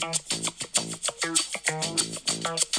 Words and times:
Thank 0.00 0.28
you. 2.76 2.77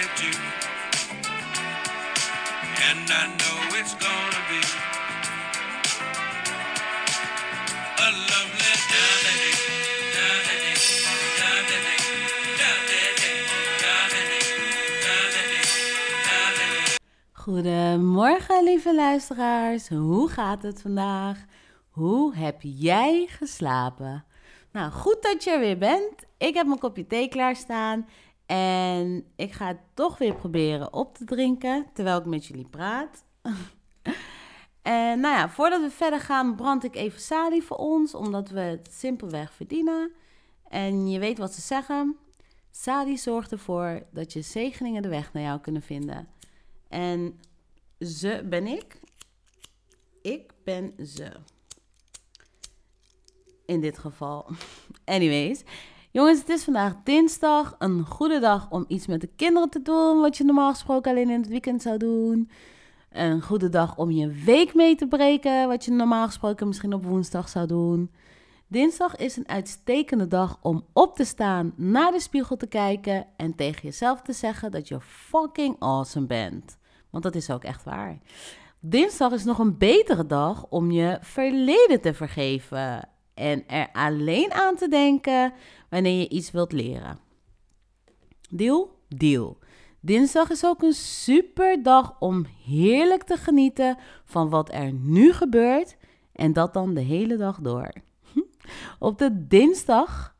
At 0.00 0.20
you. 0.22 0.34
And 2.88 3.10
I 3.10 3.24
know 3.38 3.58
it's 3.78 3.94
gonna 4.04 4.42
be 4.50 4.60
a 8.06 8.10
lovely 8.30 8.76
day. 8.90 9.06
Goedemorgen, 17.32 18.64
lieve 18.64 18.94
luisteraars. 18.94 19.88
Hoe 19.88 20.28
gaat 20.28 20.62
het 20.62 20.80
vandaag? 20.80 21.44
Hoe 21.90 22.34
heb 22.34 22.56
jij 22.60 23.26
geslapen? 23.30 24.24
Nou, 24.72 24.90
goed 24.90 25.22
dat 25.22 25.44
je 25.44 25.50
er 25.50 25.60
weer 25.60 25.78
bent. 25.78 26.12
Ik 26.38 26.54
heb 26.54 26.66
mijn 26.66 26.78
kopje 26.78 27.06
thee 27.06 27.28
klaarstaan 27.28 28.06
en 28.46 29.24
ik 29.36 29.52
ga 29.52 29.66
het 29.66 29.80
toch 29.94 30.18
weer 30.18 30.34
proberen 30.34 30.92
op 30.92 31.14
te 31.14 31.24
drinken 31.24 31.86
terwijl 31.92 32.18
ik 32.18 32.24
met 32.24 32.46
jullie 32.46 32.68
praat. 32.68 33.24
en 34.82 35.20
nou 35.20 35.36
ja, 35.36 35.48
voordat 35.48 35.80
we 35.80 35.90
verder 35.90 36.20
gaan, 36.20 36.56
brand 36.56 36.84
ik 36.84 36.96
even 36.96 37.20
salie 37.20 37.62
voor 37.62 37.76
ons, 37.76 38.14
omdat 38.14 38.48
we 38.48 38.60
het 38.60 38.88
simpelweg 38.92 39.52
verdienen. 39.52 40.12
En 40.68 41.08
je 41.08 41.18
weet 41.18 41.38
wat 41.38 41.54
ze 41.54 41.60
zeggen. 41.60 42.16
Salie 42.70 43.16
zorgt 43.16 43.52
ervoor 43.52 44.02
dat 44.10 44.32
je 44.32 44.42
zegeningen 44.42 45.02
de 45.02 45.08
weg 45.08 45.32
naar 45.32 45.42
jou 45.42 45.60
kunnen 45.60 45.82
vinden. 45.82 46.28
En 46.88 47.40
ze 48.00 48.46
ben 48.48 48.66
ik. 48.66 49.00
Ik 50.22 50.52
ben 50.64 50.94
ze. 51.06 51.32
In 53.66 53.80
dit 53.80 53.98
geval. 53.98 54.50
Anyways. 55.04 55.62
Jongens, 56.16 56.38
het 56.38 56.48
is 56.48 56.64
vandaag 56.64 56.94
dinsdag. 57.04 57.74
Een 57.78 58.06
goede 58.06 58.38
dag 58.38 58.70
om 58.70 58.84
iets 58.88 59.06
met 59.06 59.20
de 59.20 59.30
kinderen 59.36 59.68
te 59.68 59.82
doen. 59.82 60.20
Wat 60.20 60.36
je 60.36 60.44
normaal 60.44 60.70
gesproken 60.70 61.10
alleen 61.10 61.30
in 61.30 61.40
het 61.40 61.48
weekend 61.48 61.82
zou 61.82 61.96
doen. 61.96 62.50
Een 63.10 63.42
goede 63.42 63.68
dag 63.68 63.96
om 63.96 64.10
je 64.10 64.28
week 64.28 64.74
mee 64.74 64.94
te 64.94 65.06
breken. 65.06 65.68
Wat 65.68 65.84
je 65.84 65.90
normaal 65.90 66.26
gesproken 66.26 66.66
misschien 66.66 66.92
op 66.92 67.04
woensdag 67.04 67.48
zou 67.48 67.66
doen. 67.66 68.10
Dinsdag 68.66 69.16
is 69.16 69.36
een 69.36 69.48
uitstekende 69.48 70.26
dag 70.26 70.58
om 70.62 70.84
op 70.92 71.16
te 71.16 71.24
staan, 71.24 71.72
naar 71.76 72.12
de 72.12 72.20
spiegel 72.20 72.56
te 72.56 72.66
kijken 72.66 73.26
en 73.36 73.54
tegen 73.54 73.82
jezelf 73.82 74.22
te 74.22 74.32
zeggen 74.32 74.70
dat 74.70 74.88
je 74.88 75.00
fucking 75.00 75.76
awesome 75.78 76.26
bent. 76.26 76.78
Want 77.10 77.24
dat 77.24 77.34
is 77.34 77.50
ook 77.50 77.64
echt 77.64 77.84
waar. 77.84 78.18
Dinsdag 78.80 79.32
is 79.32 79.44
nog 79.44 79.58
een 79.58 79.78
betere 79.78 80.26
dag 80.26 80.66
om 80.68 80.90
je 80.90 81.18
verleden 81.20 82.00
te 82.00 82.14
vergeven 82.14 83.08
en 83.36 83.68
er 83.68 83.88
alleen 83.92 84.52
aan 84.52 84.76
te 84.76 84.88
denken 84.88 85.52
wanneer 85.90 86.18
je 86.18 86.28
iets 86.28 86.50
wilt 86.50 86.72
leren. 86.72 87.18
Deal? 88.50 88.90
Deal. 89.08 89.58
Dinsdag 90.00 90.50
is 90.50 90.64
ook 90.64 90.82
een 90.82 90.92
super 90.92 91.82
dag 91.82 92.16
om 92.18 92.46
heerlijk 92.64 93.22
te 93.22 93.36
genieten 93.36 93.98
van 94.24 94.48
wat 94.48 94.72
er 94.72 94.92
nu 94.92 95.32
gebeurt 95.32 95.96
en 96.32 96.52
dat 96.52 96.74
dan 96.74 96.94
de 96.94 97.00
hele 97.00 97.36
dag 97.36 97.60
door. 97.60 97.92
Op 98.98 99.18
de 99.18 99.46
dinsdag 99.46 100.36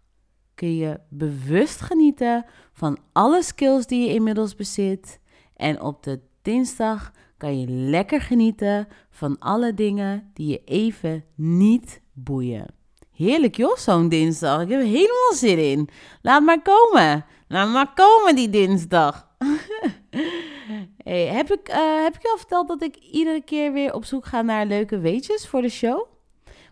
kun 0.54 0.76
je 0.76 1.00
bewust 1.08 1.80
genieten 1.80 2.44
van 2.72 2.98
alle 3.12 3.42
skills 3.42 3.86
die 3.86 4.08
je 4.08 4.14
inmiddels 4.14 4.54
bezit. 4.54 5.20
En 5.56 5.80
op 5.80 6.02
de 6.02 6.20
dinsdag 6.42 7.12
kan 7.36 7.60
je 7.60 7.66
lekker 7.68 8.20
genieten 8.20 8.88
van 9.10 9.38
alle 9.38 9.74
dingen 9.74 10.30
die 10.34 10.48
je 10.48 10.64
even 10.64 11.24
niet 11.34 12.00
boeien. 12.12 12.75
Heerlijk 13.16 13.56
joh, 13.56 13.76
zo'n 13.76 14.08
dinsdag. 14.08 14.62
Ik 14.62 14.68
heb 14.68 14.80
er 14.80 14.86
helemaal 14.86 15.32
zin 15.32 15.58
in. 15.58 15.88
Laat 16.22 16.42
maar 16.42 16.62
komen. 16.62 17.24
Laat 17.48 17.68
maar 17.68 17.92
komen 17.94 18.34
die 18.34 18.50
dinsdag. 18.50 19.28
hey, 21.04 21.26
heb, 21.26 21.52
ik, 21.52 21.68
uh, 21.68 22.02
heb 22.02 22.14
ik 22.14 22.22
je 22.22 22.30
al 22.30 22.36
verteld 22.36 22.68
dat 22.68 22.82
ik 22.82 22.96
iedere 22.96 23.42
keer 23.42 23.72
weer 23.72 23.94
op 23.94 24.04
zoek 24.04 24.26
ga 24.26 24.42
naar 24.42 24.66
leuke 24.66 24.98
weetjes 24.98 25.48
voor 25.48 25.62
de 25.62 25.68
show? 25.68 26.06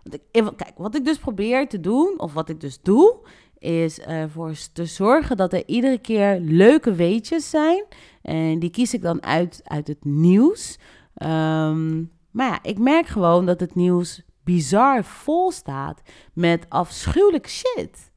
Want 0.02 0.14
ik, 0.14 0.44
kijk, 0.56 0.72
wat 0.76 0.94
ik 0.94 1.04
dus 1.04 1.18
probeer 1.18 1.68
te 1.68 1.80
doen, 1.80 2.14
of 2.16 2.32
wat 2.32 2.48
ik 2.48 2.60
dus 2.60 2.78
doe, 2.82 3.16
is 3.58 4.00
ervoor 4.00 4.52
te 4.72 4.86
zorgen 4.86 5.36
dat 5.36 5.52
er 5.52 5.62
iedere 5.66 5.98
keer 5.98 6.38
leuke 6.40 6.94
weetjes 6.94 7.50
zijn. 7.50 7.84
En 8.22 8.58
die 8.58 8.70
kies 8.70 8.94
ik 8.94 9.02
dan 9.02 9.22
uit, 9.22 9.60
uit 9.64 9.88
het 9.88 10.04
nieuws. 10.04 10.78
Um, 11.22 12.12
maar 12.30 12.48
ja, 12.48 12.58
ik 12.62 12.78
merk 12.78 13.06
gewoon 13.06 13.46
dat 13.46 13.60
het 13.60 13.74
nieuws 13.74 14.22
bizar 14.44 15.04
vol 15.04 15.50
staat 15.50 16.02
met 16.32 16.66
afschuwelijke 16.68 17.48
shit. 17.48 18.12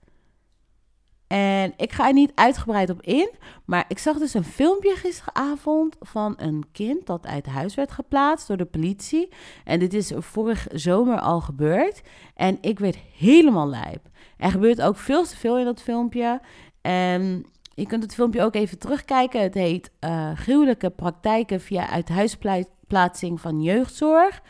En 1.27 1.73
ik 1.77 1.91
ga 1.91 2.07
er 2.07 2.13
niet 2.13 2.31
uitgebreid 2.35 2.89
op 2.89 3.01
in, 3.01 3.29
maar 3.65 3.85
ik 3.88 3.99
zag 3.99 4.17
dus 4.17 4.33
een 4.33 4.43
filmpje 4.43 4.95
gisteravond 4.95 5.95
van 5.99 6.33
een 6.37 6.63
kind 6.71 7.05
dat 7.05 7.25
uit 7.25 7.45
huis 7.45 7.75
werd 7.75 7.91
geplaatst 7.91 8.47
door 8.47 8.57
de 8.57 8.66
politie. 8.66 9.29
En 9.63 9.79
dit 9.79 9.93
is 9.93 10.11
vorig 10.16 10.67
zomer 10.71 11.19
al 11.19 11.41
gebeurd. 11.41 12.01
En 12.35 12.57
ik 12.61 12.79
werd 12.79 12.97
helemaal 13.17 13.67
lijp. 13.67 14.09
Er 14.37 14.51
gebeurt 14.51 14.81
ook 14.81 14.97
veel 14.97 15.23
te 15.23 15.37
veel 15.37 15.57
in 15.59 15.66
dat 15.66 15.81
filmpje. 15.81 16.41
En 16.81 17.45
je 17.73 17.87
kunt 17.87 18.03
het 18.03 18.13
filmpje 18.13 18.41
ook 18.41 18.55
even 18.55 18.79
terugkijken. 18.79 19.41
Het 19.41 19.53
heet 19.53 19.91
uh, 19.99 20.31
Gruwelijke 20.35 20.89
praktijken 20.89 21.61
via 21.61 21.89
uithuisplaatsing 21.89 23.41
van 23.41 23.61
jeugdzorg. 23.61 24.41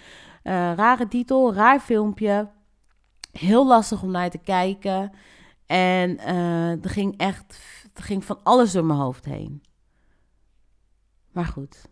Uh, 0.48 0.74
rare 0.76 1.08
titel, 1.08 1.54
raar 1.54 1.80
filmpje. 1.80 2.50
Heel 3.32 3.68
lastig 3.68 4.04
om 4.04 4.12
naar 4.12 4.30
te 4.30 4.38
kijken. 4.38 5.12
En 5.66 6.10
uh, 6.10 6.84
er 6.84 6.90
ging 6.90 7.18
echt 7.18 7.60
er 7.94 8.04
ging 8.04 8.26
van 8.26 8.40
alles 8.44 8.72
door 8.72 8.86
mijn 8.86 9.00
hoofd 9.00 9.26
heen. 9.26 9.64
Maar 11.32 11.46
goed. 11.46 11.86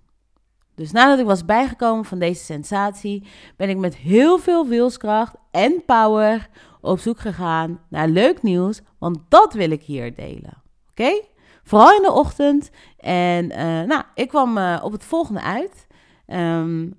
Dus 0.76 0.92
nadat 0.92 1.20
ik 1.20 1.26
was 1.26 1.46
bijgekomen 1.46 2.06
van 2.06 2.20
deze 2.20 2.44
sensatie, 2.44 3.28
ben 3.58 3.70
ik 3.70 3.78
met 3.78 3.96
heel 3.96 4.38
veel 4.38 4.68
wilskracht 4.68 5.36
en 5.52 5.84
power 5.86 6.50
op 6.82 7.00
zoek 7.00 7.20
gegaan 7.20 7.80
naar 7.90 8.08
leuk 8.08 8.42
nieuws, 8.42 8.82
want 8.98 9.20
dat 9.30 9.54
wil 9.54 9.72
ik 9.72 9.84
hier 9.84 10.16
delen. 10.16 10.62
Oké? 10.90 11.22
Vooral 11.64 11.96
in 11.96 12.02
de 12.02 12.12
ochtend. 12.12 12.70
En 12.98 13.46
uh, 13.46 13.82
nou, 13.82 14.04
ik 14.14 14.28
kwam 14.28 14.58
op 14.78 14.92
het 14.92 15.04
volgende 15.04 15.42
uit. 15.42 15.88
Um, 16.28 16.94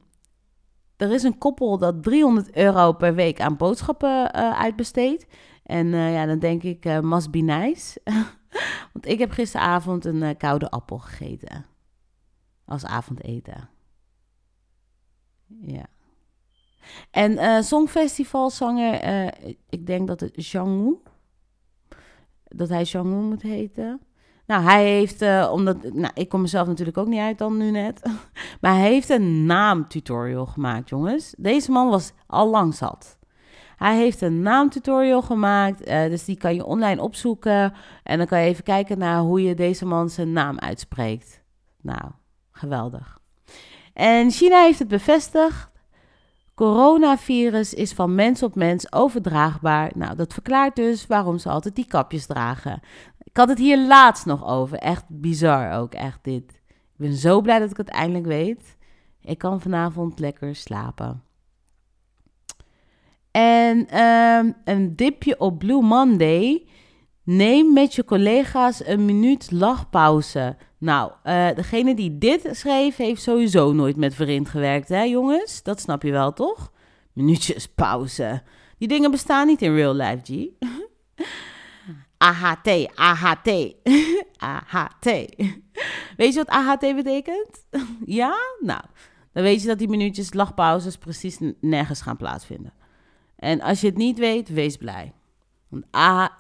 er 0.96 1.12
is 1.12 1.22
een 1.22 1.38
koppel 1.38 1.78
dat 1.78 2.02
300 2.02 2.56
euro 2.56 2.92
per 2.92 3.14
week 3.14 3.40
aan 3.40 3.56
boodschappen 3.56 4.36
uh, 4.36 4.60
uitbesteedt. 4.60 5.26
En 5.62 5.86
uh, 5.86 6.12
ja, 6.12 6.26
dan 6.26 6.38
denk 6.38 6.62
ik, 6.62 6.84
uh, 6.84 7.00
must 7.00 7.30
be 7.30 7.38
nice. 7.38 8.00
Want 8.92 9.06
ik 9.06 9.18
heb 9.18 9.30
gisteravond 9.30 10.04
een 10.04 10.36
koude 10.36 10.70
appel 10.70 10.98
gegeten. 10.98 11.66
Als 12.64 12.84
avondeten. 12.84 13.69
Ja. 15.60 15.87
En 17.10 17.64
Songfestivalzanger, 17.64 19.34
ik 19.69 19.87
denk 19.87 20.06
dat 20.06 20.20
het 20.20 20.46
Jangwoo, 20.46 21.02
dat 22.44 22.69
hij 22.69 22.82
Jangwoo 22.82 23.20
moet 23.20 23.42
heten. 23.42 24.00
Nou, 24.46 24.62
hij 24.62 24.84
heeft, 24.84 25.22
uh, 25.22 25.50
omdat, 25.52 25.93
nou, 25.93 26.12
ik 26.14 26.28
kom 26.28 26.40
mezelf 26.40 26.66
natuurlijk 26.66 26.98
ook 26.98 27.06
niet 27.06 27.20
uit 27.20 27.38
dan 27.38 27.56
nu 27.56 27.70
net. 27.70 28.02
maar 28.60 28.75
hij 28.75 28.90
heeft 28.90 29.08
een 29.08 29.46
naamtutorial 29.46 30.46
gemaakt, 30.46 30.88
jongens. 30.88 31.34
Deze 31.38 31.70
man 31.70 31.88
was 31.88 32.12
al 32.26 32.50
lang 32.50 32.75
zat. 32.75 33.19
Hij 33.76 33.96
heeft 33.96 34.20
een 34.20 34.43
naamtutorial 34.43 35.22
gemaakt, 35.22 35.88
uh, 35.88 36.04
dus 36.04 36.25
die 36.25 36.37
kan 36.37 36.54
je 36.54 36.64
online 36.64 37.02
opzoeken. 37.02 37.75
En 38.02 38.19
dan 38.19 38.26
kan 38.26 38.40
je 38.40 38.46
even 38.46 38.64
kijken 38.64 38.98
naar 38.98 39.20
hoe 39.20 39.43
je 39.43 39.54
deze 39.54 39.87
man 39.87 40.10
zijn 40.10 40.32
naam 40.32 40.58
uitspreekt. 40.58 41.42
Nou, 41.81 42.02
geweldig. 42.52 43.19
En 43.92 44.31
China 44.31 44.62
heeft 44.62 44.78
het 44.78 44.88
bevestigd. 44.88 45.70
Coronavirus 46.54 47.75
is 47.75 47.92
van 47.92 48.14
mens 48.14 48.42
op 48.42 48.54
mens 48.54 48.92
overdraagbaar. 48.92 49.90
Nou, 49.94 50.16
dat 50.16 50.32
verklaart 50.32 50.76
dus 50.76 51.06
waarom 51.06 51.38
ze 51.38 51.49
altijd 51.49 51.75
die 51.75 51.87
kapjes 51.87 52.26
dragen. 52.26 52.81
Ik 53.37 53.43
had 53.43 53.50
het 53.50 53.61
hier 53.61 53.87
laatst 53.87 54.27
nog 54.27 54.47
over. 54.47 54.79
Echt 54.79 55.05
bizar 55.09 55.79
ook, 55.79 55.94
echt 55.94 56.19
dit. 56.23 56.62
Ik 56.67 56.97
ben 56.97 57.12
zo 57.12 57.41
blij 57.41 57.59
dat 57.59 57.71
ik 57.71 57.77
het 57.77 57.88
eindelijk 57.88 58.27
weet. 58.27 58.77
Ik 59.21 59.38
kan 59.38 59.61
vanavond 59.61 60.19
lekker 60.19 60.55
slapen. 60.55 61.23
En 63.31 63.88
ehm, 63.88 64.53
een 64.65 64.97
dipje 64.97 65.41
op 65.41 65.59
Blue 65.59 65.83
Monday. 65.83 66.67
Neem 67.23 67.73
met 67.73 67.94
je 67.94 68.05
collega's 68.05 68.87
een 68.87 69.05
minuut 69.05 69.50
lachpauze. 69.50 70.56
Nou, 70.79 71.12
uh, 71.25 71.49
degene 71.55 71.94
die 71.94 72.19
dit 72.19 72.49
schreef, 72.50 72.97
heeft 72.97 73.23
sowieso 73.23 73.73
nooit 73.73 73.97
met 73.97 74.15
Verind 74.15 74.49
gewerkt, 74.49 74.88
hè 74.88 75.03
jongens? 75.03 75.62
Dat 75.62 75.81
snap 75.81 76.03
je 76.03 76.11
wel, 76.11 76.33
toch? 76.33 76.73
Minuutjes 77.12 77.69
pauze. 77.69 78.43
Die 78.79 78.88
dingen 78.88 79.11
bestaan 79.11 79.47
niet 79.47 79.62
in 79.62 79.75
real 79.75 79.94
life, 79.94 80.21
G. 80.23 80.49
AHT, 82.26 82.88
AHT, 82.94 83.75
AHT. 84.37 85.05
Weet 86.17 86.32
je 86.32 86.44
wat 86.44 86.49
AHT 86.49 86.81
betekent? 86.81 87.67
ja? 88.20 88.34
Nou, 88.61 88.81
dan 89.32 89.43
weet 89.43 89.61
je 89.61 89.67
dat 89.67 89.78
die 89.78 89.88
minuutjes 89.88 90.34
lachpauzes 90.34 90.96
precies 90.96 91.38
nergens 91.61 92.00
gaan 92.00 92.17
plaatsvinden. 92.17 92.73
En 93.37 93.61
als 93.61 93.81
je 93.81 93.87
het 93.87 93.96
niet 93.96 94.19
weet, 94.19 94.49
wees 94.49 94.76
blij. 94.76 95.12
Want 95.69 95.84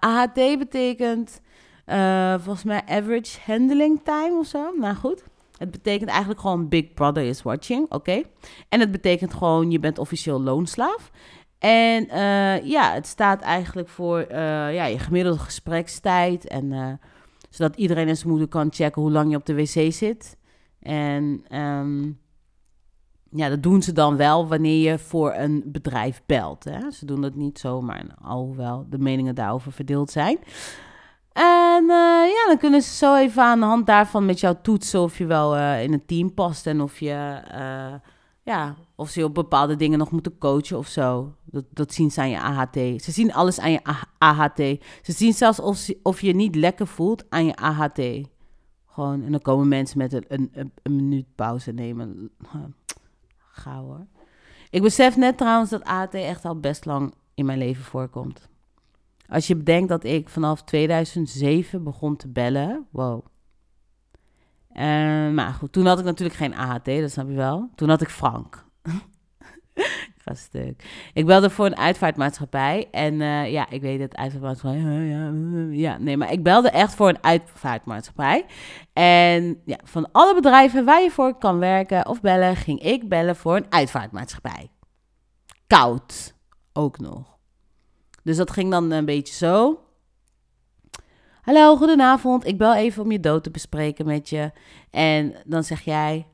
AHT 0.00 0.34
betekent 0.34 1.40
uh, 1.86 2.34
volgens 2.34 2.64
mij 2.64 2.82
average 2.86 3.38
handling 3.44 4.00
time 4.04 4.38
of 4.38 4.46
zo. 4.46 4.72
Nou 4.76 4.94
goed. 4.94 5.24
Het 5.56 5.70
betekent 5.70 6.10
eigenlijk 6.10 6.40
gewoon 6.40 6.68
Big 6.68 6.94
Brother 6.94 7.24
is 7.24 7.42
watching, 7.42 7.92
oké? 7.92 8.22
En 8.68 8.80
het 8.80 8.90
betekent 8.90 9.34
gewoon 9.34 9.70
je 9.70 9.78
bent 9.78 9.98
officieel 9.98 10.40
loonslaaf. 10.40 11.10
En 11.58 12.04
uh, 12.04 12.64
ja, 12.64 12.92
het 12.92 13.06
staat 13.06 13.40
eigenlijk 13.40 13.88
voor 13.88 14.20
uh, 14.20 14.36
ja, 14.74 14.84
je 14.84 14.98
gemiddelde 14.98 15.38
gesprekstijd. 15.38 16.48
En 16.48 17.00
zodat 17.50 17.76
iedereen 17.76 18.08
en 18.08 18.16
zijn 18.16 18.28
moeder 18.28 18.48
kan 18.48 18.72
checken 18.72 19.02
hoe 19.02 19.10
lang 19.10 19.30
je 19.30 19.36
op 19.36 19.46
de 19.46 19.54
wc 19.54 19.92
zit. 19.92 20.36
En 20.80 21.44
um, 21.60 22.20
ja, 23.30 23.48
dat 23.48 23.62
doen 23.62 23.82
ze 23.82 23.92
dan 23.92 24.16
wel 24.16 24.48
wanneer 24.48 24.90
je 24.90 24.98
voor 24.98 25.34
een 25.34 25.62
bedrijf 25.66 26.22
belt. 26.26 26.64
Hè? 26.64 26.90
Ze 26.90 27.06
doen 27.06 27.20
dat 27.20 27.34
niet 27.34 27.58
zomaar, 27.58 28.04
alhoewel 28.22 28.86
de 28.90 28.98
meningen 28.98 29.34
daarover 29.34 29.72
verdeeld 29.72 30.10
zijn. 30.10 30.38
En 31.32 31.84
ja, 32.26 32.46
dan 32.46 32.58
kunnen 32.58 32.82
ze 32.82 32.94
zo 32.94 33.16
even 33.16 33.42
aan 33.42 33.60
de 33.60 33.66
hand 33.66 33.86
daarvan 33.86 34.26
met 34.26 34.40
jou 34.40 34.56
toetsen 34.62 35.00
of 35.00 35.18
je 35.18 35.26
wel 35.26 35.56
in 35.56 35.92
een 35.92 36.06
team 36.06 36.34
past 36.34 36.66
en 36.66 36.80
of 36.80 36.98
je, 36.98 37.40
ja, 38.46 38.76
of 38.94 39.08
ze 39.10 39.24
op 39.24 39.34
bepaalde 39.34 39.76
dingen 39.76 39.98
nog 39.98 40.10
moeten 40.10 40.38
coachen 40.38 40.78
of 40.78 40.86
zo. 40.86 41.34
Dat, 41.44 41.64
dat 41.70 41.92
zien 41.92 42.10
ze 42.10 42.20
aan 42.20 42.30
je 42.30 42.40
AHT. 42.40 42.74
Ze 42.74 43.10
zien 43.12 43.32
alles 43.32 43.60
aan 43.60 43.70
je 43.70 43.80
AHT. 44.18 44.56
Ze 45.02 45.12
zien 45.12 45.32
zelfs 45.32 45.60
of, 45.60 45.88
of 46.02 46.20
je 46.20 46.34
niet 46.34 46.54
lekker 46.54 46.86
voelt 46.86 47.24
aan 47.28 47.46
je 47.46 47.56
AHT. 47.56 48.00
Gewoon, 48.86 49.22
en 49.22 49.30
dan 49.30 49.40
komen 49.40 49.68
mensen 49.68 49.98
met 49.98 50.12
een, 50.12 50.48
een, 50.52 50.72
een 50.82 50.96
minuut 50.96 51.26
pauze 51.34 51.72
nemen. 51.72 52.30
Gauw 53.62 53.84
hoor. 53.84 54.06
Ik 54.70 54.82
besef 54.82 55.16
net 55.16 55.38
trouwens 55.38 55.70
dat 55.70 55.84
AHT 55.84 56.14
echt 56.14 56.44
al 56.44 56.60
best 56.60 56.84
lang 56.84 57.14
in 57.34 57.46
mijn 57.46 57.58
leven 57.58 57.84
voorkomt. 57.84 58.48
Als 59.28 59.46
je 59.46 59.56
bedenkt 59.56 59.88
dat 59.88 60.04
ik 60.04 60.28
vanaf 60.28 60.62
2007 60.62 61.84
begon 61.84 62.16
te 62.16 62.28
bellen. 62.28 62.86
Wow. 62.90 63.24
Uh, 64.78 65.34
maar 65.34 65.52
goed, 65.52 65.72
toen 65.72 65.86
had 65.86 65.98
ik 65.98 66.04
natuurlijk 66.04 66.38
geen 66.38 66.54
AHT, 66.54 66.84
dat 66.84 67.10
snap 67.10 67.28
je 67.28 67.34
wel. 67.34 67.70
Toen 67.74 67.88
had 67.88 68.00
ik 68.00 68.08
Frank. 68.08 68.64
stuk. 70.34 70.84
Ik 71.12 71.26
belde 71.26 71.50
voor 71.50 71.66
een 71.66 71.76
uitvaartmaatschappij. 71.76 72.88
En 72.90 73.14
uh, 73.14 73.52
ja, 73.52 73.70
ik 73.70 73.80
weet 73.80 74.00
het, 74.00 74.16
uitvaartmaatschappij. 74.16 74.80
Ja, 74.80 75.32
ja, 75.70 75.98
nee, 75.98 76.16
maar 76.16 76.32
ik 76.32 76.42
belde 76.42 76.70
echt 76.70 76.94
voor 76.94 77.08
een 77.08 77.22
uitvaartmaatschappij. 77.24 78.46
En 78.92 79.60
ja, 79.64 79.78
van 79.84 80.08
alle 80.12 80.34
bedrijven 80.34 80.84
waar 80.84 81.02
je 81.02 81.10
voor 81.10 81.34
kan 81.38 81.58
werken 81.58 82.08
of 82.08 82.20
bellen, 82.20 82.56
ging 82.56 82.80
ik 82.80 83.08
bellen 83.08 83.36
voor 83.36 83.56
een 83.56 83.66
uitvaartmaatschappij. 83.68 84.70
Koud 85.66 86.34
ook 86.72 86.98
nog. 86.98 87.36
Dus 88.22 88.36
dat 88.36 88.50
ging 88.50 88.70
dan 88.70 88.90
een 88.90 89.04
beetje 89.04 89.34
zo. 89.34 89.80
Hallo, 91.46 91.76
goedenavond. 91.76 92.46
Ik 92.46 92.58
bel 92.58 92.74
even 92.74 93.02
om 93.02 93.12
je 93.12 93.20
dood 93.20 93.42
te 93.42 93.50
bespreken 93.50 94.06
met 94.06 94.28
je. 94.28 94.50
En 94.90 95.34
dan 95.44 95.64
zeg 95.64 95.80
jij, 95.80 96.26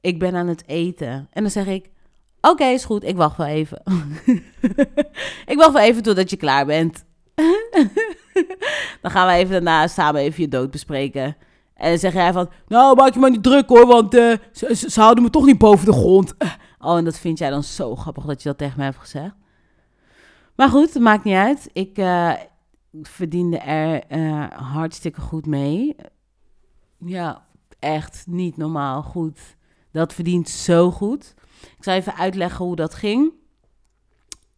ik 0.00 0.18
ben 0.18 0.34
aan 0.34 0.46
het 0.46 0.62
eten. 0.66 1.28
En 1.32 1.42
dan 1.42 1.50
zeg 1.50 1.66
ik, 1.66 1.90
oké, 2.40 2.64
is 2.64 2.84
goed, 2.84 3.04
ik 3.04 3.16
wacht 3.16 3.36
wel 3.36 3.46
even. 3.46 3.82
ik 5.52 5.54
wacht 5.56 5.72
wel 5.72 5.82
even 5.82 6.02
totdat 6.02 6.30
je 6.30 6.36
klaar 6.36 6.66
bent. 6.66 7.04
dan 9.02 9.10
gaan 9.10 9.26
we 9.26 9.32
even 9.32 9.50
daarna 9.50 9.86
samen 9.86 10.20
even 10.20 10.42
je 10.42 10.48
dood 10.48 10.70
bespreken. 10.70 11.36
En 11.74 11.88
dan 11.88 11.98
zeg 11.98 12.12
jij 12.12 12.32
van, 12.32 12.50
nou, 12.66 12.96
maak 12.96 13.14
je 13.14 13.20
maar 13.20 13.30
niet 13.30 13.42
druk 13.42 13.68
hoor, 13.68 13.86
want 13.86 14.14
uh, 14.14 14.36
ze, 14.52 15.00
houden 15.00 15.24
me 15.24 15.30
toch 15.30 15.46
niet 15.46 15.58
boven 15.58 15.86
de 15.86 15.92
grond. 15.92 16.34
Oh, 16.82 16.96
en 16.96 17.04
dat 17.04 17.18
vind 17.18 17.38
jij 17.38 17.50
dan 17.50 17.62
zo 17.62 17.96
grappig 17.96 18.24
dat 18.24 18.42
je 18.42 18.48
dat 18.48 18.58
tegen 18.58 18.76
mij 18.76 18.86
hebt 18.86 18.98
gezegd. 18.98 19.34
Maar 20.56 20.68
goed, 20.68 20.94
het 20.94 21.02
maakt 21.02 21.24
niet 21.24 21.34
uit. 21.34 21.70
Ik 21.72 21.98
uh, 21.98 22.32
verdiende 23.02 23.58
er 23.58 24.02
uh, 24.08 24.46
hartstikke 24.50 25.20
goed 25.20 25.46
mee. 25.46 25.96
Ja, 26.98 27.46
echt 27.78 28.24
niet 28.26 28.56
normaal 28.56 29.02
goed. 29.02 29.56
Dat 29.90 30.12
verdient 30.12 30.48
zo 30.48 30.90
goed. 30.90 31.34
Ik 31.60 31.84
zal 31.84 31.94
even 31.94 32.14
uitleggen 32.14 32.64
hoe 32.64 32.76
dat 32.76 32.94
ging. 32.94 33.32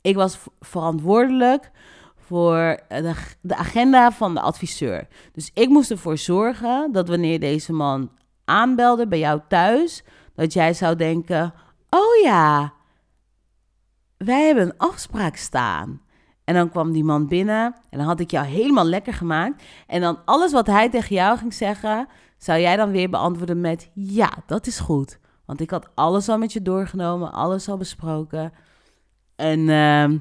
Ik 0.01 0.15
was 0.15 0.39
verantwoordelijk 0.61 1.71
voor 2.17 2.81
de, 2.89 3.15
de, 3.41 3.57
agenda 3.57 4.13
van 4.13 4.35
de 4.35 4.41
adviseur. 4.41 5.09
Dus 5.33 5.51
ik 5.55 5.69
moest 5.69 5.91
ervoor 5.91 6.19
zorgen 6.19 6.93
dat 6.93 7.09
wanneer 7.09 7.41
deze 7.41 7.73
man 7.73 8.11
aanbelde 8.45 9.09
bij 9.09 9.19
jou 9.19 9.41
thuis, 9.49 10.05
dat 10.35 10.53
jij 10.53 10.75
zou 10.75 10.97
denken: 10.97 11.55
Oh 11.91 12.23
ja, 12.23 12.73
wij 14.17 14.47
hebben 14.47 14.65
een 14.65 14.79
afspraak 14.79 15.37
staan. 15.37 16.02
En 16.45 16.55
dan 16.55 16.71
kwam 16.71 16.93
die 16.93 17.05
man 17.05 17.29
binnen 17.29 17.75
en 17.91 17.99
dan 17.99 18.07
had 18.07 18.21
ik 18.21 18.31
jou 18.31 18.47
helemaal 18.47 18.85
lekker 18.85 19.13
gemaakt. 19.13 19.63
En 19.87 20.01
dan 20.01 20.19
alles 20.25 20.53
wat 20.53 20.67
hij 20.67 20.91
tegen 20.91 21.15
jou 21.15 21.39
ging 21.39 21.55
zeggen, 21.55 22.07
zou 22.39 22.61
jij 22.61 22.77
dan 22.77 22.91
weer 22.91 23.11
beantwoorden 23.11 23.61
met 23.61 23.91
ja, 23.95 24.31
dat 24.47 24.67
is 24.67 24.79
goed. 24.79 25.19
Want 25.45 25.61
ik 25.61 25.71
had 25.71 25.89
alles 25.95 26.29
al 26.29 26.39
met 26.39 26.53
je 26.53 26.63
doorgenomen, 26.63 27.33
alles 27.33 27.69
al 27.69 27.77
besproken. 27.77 28.53
En 29.37 29.59
uh, 29.59 30.19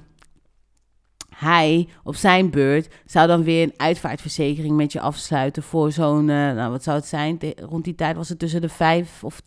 hij 1.36 1.88
op 2.04 2.16
zijn 2.16 2.50
beurt 2.50 2.96
zou 3.06 3.28
dan 3.28 3.44
weer 3.44 3.64
een 3.64 3.74
uitvaartverzekering 3.78 4.76
met 4.76 4.92
je 4.92 5.00
afsluiten 5.00 5.64
voor 5.64 5.92
zo'n, 5.92 6.28
uh, 6.28 6.52
nou 6.52 6.72
wat 6.72 6.84
zou 6.84 6.98
het 6.98 7.06
zijn? 7.06 7.40
Rond 7.56 7.84
die 7.84 7.96
tijd 7.96 8.16
was 8.16 8.30
het 8.30 8.40
tussen 8.40 8.62
de 8.62 8.70
5 8.70 9.24
of 9.24 9.42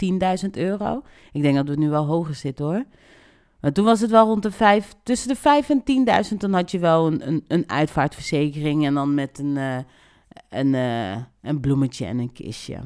10.000 0.44 0.50
euro. 0.50 1.02
Ik 1.32 1.42
denk 1.42 1.56
dat 1.56 1.68
het 1.68 1.78
nu 1.78 1.90
wel 1.90 2.06
hoger 2.06 2.34
zit 2.34 2.58
hoor. 2.58 2.84
Maar 3.64 3.72
toen 3.72 3.84
was 3.84 4.00
het 4.00 4.10
wel 4.10 4.26
rond 4.26 4.42
de 4.42 4.50
vijf, 4.50 4.94
tussen 5.02 5.28
de 5.28 5.36
5 5.36 5.70
en 5.70 5.82
10.000. 6.30 6.36
Dan 6.36 6.52
had 6.52 6.70
je 6.70 6.78
wel 6.78 7.06
een, 7.06 7.28
een, 7.28 7.44
een 7.48 7.70
uitvaartverzekering 7.70 8.86
en 8.86 8.94
dan 8.94 9.14
met 9.14 9.38
een, 9.38 9.56
uh, 9.56 9.78
een, 10.48 10.74
uh, 10.74 11.16
een 11.42 11.60
bloemetje 11.60 12.06
en 12.06 12.18
een 12.18 12.32
kistje. 12.32 12.78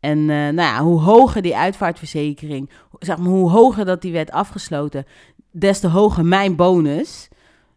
En 0.00 0.18
uh, 0.18 0.26
nou 0.26 0.54
ja, 0.54 0.82
hoe 0.82 1.00
hoger 1.00 1.42
die 1.42 1.56
uitvaartverzekering, 1.56 2.70
zeg 2.98 3.18
maar, 3.18 3.28
hoe 3.28 3.50
hoger 3.50 3.84
dat 3.84 4.02
die 4.02 4.12
werd 4.12 4.30
afgesloten, 4.30 5.06
des 5.50 5.80
te 5.80 5.88
hoger 5.88 6.24
mijn 6.24 6.56
bonus. 6.56 7.28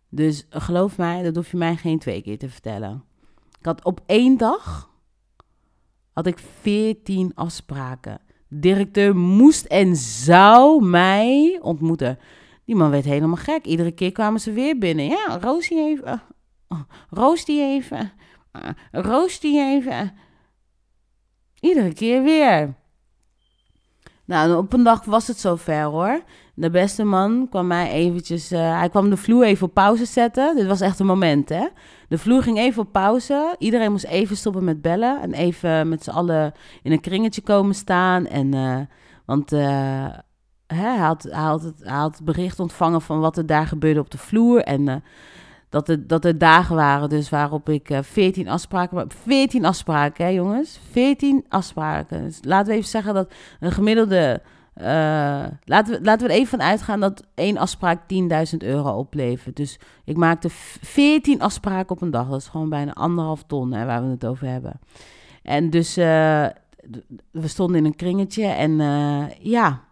Dus 0.09 0.45
geloof 0.49 0.97
mij, 0.97 1.23
dat 1.23 1.35
hoef 1.35 1.51
je 1.51 1.57
mij 1.57 1.75
geen 1.75 1.99
twee 1.99 2.21
keer 2.21 2.37
te 2.37 2.49
vertellen. 2.49 3.03
Ik 3.59 3.65
had 3.65 3.83
op 3.83 4.01
één 4.05 4.37
dag 4.37 4.89
had 6.11 6.27
ik 6.27 6.39
14 6.61 7.31
afspraken 7.35 8.21
directeur 8.53 9.15
moest 9.15 9.65
en 9.65 9.95
zou 9.95 10.85
mij 10.85 11.59
ontmoeten. 11.61 12.19
Die 12.65 12.75
man 12.75 12.89
werd 12.89 13.05
helemaal 13.05 13.35
gek. 13.35 13.65
Iedere 13.65 13.91
keer 13.91 14.11
kwamen 14.11 14.39
ze 14.39 14.51
weer 14.51 14.77
binnen. 14.77 15.05
Ja, 15.05 15.37
roos 15.41 15.67
die 15.67 15.79
even. 15.79 16.21
Uh, 16.69 16.79
roos 17.09 17.45
die 17.45 17.61
even. 17.61 18.11
Uh, 18.53 18.69
roos 18.91 19.39
die 19.39 19.59
even. 19.59 20.13
Iedere 21.59 21.93
keer 21.93 22.23
weer. 22.23 22.75
Nou, 24.25 24.55
op 24.55 24.73
een 24.73 24.83
dag 24.83 25.05
was 25.05 25.27
het 25.27 25.39
zover 25.39 25.83
hoor. 25.83 26.23
De 26.55 26.69
beste 26.69 27.03
man 27.03 27.47
kwam 27.49 27.67
mij 27.67 27.91
eventjes... 27.91 28.51
Uh, 28.51 28.77
hij 28.77 28.89
kwam 28.89 29.09
de 29.09 29.17
vloer 29.17 29.43
even 29.43 29.67
op 29.67 29.73
pauze 29.73 30.05
zetten. 30.05 30.55
Dit 30.55 30.65
was 30.65 30.81
echt 30.81 30.99
een 30.99 31.05
moment, 31.05 31.49
hè. 31.49 31.67
De 32.11 32.17
vloer 32.17 32.43
ging 32.43 32.57
even 32.57 32.81
op 32.81 32.91
pauze. 32.91 33.55
Iedereen 33.57 33.91
moest 33.91 34.05
even 34.05 34.37
stoppen 34.37 34.63
met 34.63 34.81
bellen. 34.81 35.21
En 35.21 35.33
even 35.33 35.89
met 35.89 36.03
z'n 36.03 36.09
allen 36.09 36.53
in 36.83 36.91
een 36.91 36.99
kringetje 36.99 37.41
komen 37.41 37.75
staan. 37.75 38.27
En, 38.27 38.55
uh, 38.55 38.79
want 39.25 39.53
uh, 39.53 39.59
hè, 40.67 40.87
hij, 40.87 40.97
had, 40.97 41.23
hij, 41.23 41.41
had 41.41 41.63
het, 41.63 41.79
hij 41.79 41.97
had 41.97 42.15
het 42.15 42.25
bericht 42.25 42.59
ontvangen 42.59 43.01
van 43.01 43.19
wat 43.19 43.37
er 43.37 43.45
daar 43.45 43.67
gebeurde 43.67 43.99
op 43.99 44.11
de 44.11 44.17
vloer. 44.17 44.61
En 44.61 45.03
dat, 45.69 45.89
er, 45.89 46.07
dat 46.07 46.25
er 46.25 46.37
dagen 46.37 46.75
waren 46.75 47.09
dus 47.09 47.29
waarop 47.29 47.69
ik 47.69 47.89
uh, 47.89 47.99
14 48.01 48.49
afspraken... 48.49 49.07
14 49.23 49.65
afspraken, 49.65 50.25
hè 50.25 50.31
jongens? 50.31 50.79
14 50.91 51.45
afspraken. 51.49 52.23
Dus 52.23 52.39
laten 52.41 52.67
we 52.67 52.73
even 52.77 52.89
zeggen 52.89 53.13
dat 53.13 53.33
een 53.59 53.71
gemiddelde 53.71 54.41
uh, 54.77 54.85
laten, 55.65 55.93
we, 55.93 55.99
laten 56.03 56.27
we 56.27 56.33
er 56.33 56.39
even 56.39 56.59
van 56.59 56.61
uitgaan 56.67 56.99
dat 56.99 57.23
één 57.35 57.57
afspraak 57.57 58.01
10.000 58.51 58.57
euro 58.57 58.91
oplevert. 58.97 59.55
Dus 59.55 59.79
ik 60.03 60.17
maakte 60.17 60.49
14 60.49 61.41
afspraken 61.41 61.95
op 61.95 62.01
een 62.01 62.11
dag. 62.11 62.29
Dat 62.29 62.39
is 62.41 62.47
gewoon 62.47 62.69
bijna 62.69 62.93
anderhalf 62.93 63.43
ton 63.43 63.71
hè, 63.73 63.85
waar 63.85 64.03
we 64.03 64.09
het 64.09 64.25
over 64.25 64.47
hebben. 64.47 64.79
En 65.43 65.69
dus 65.69 65.93
d- 65.93 65.99
we 67.31 67.47
stonden 67.47 67.77
in 67.77 67.85
een 67.85 67.95
kringetje 67.95 68.45
en 68.45 68.79
eh, 68.79 69.23
ja, 69.39 69.83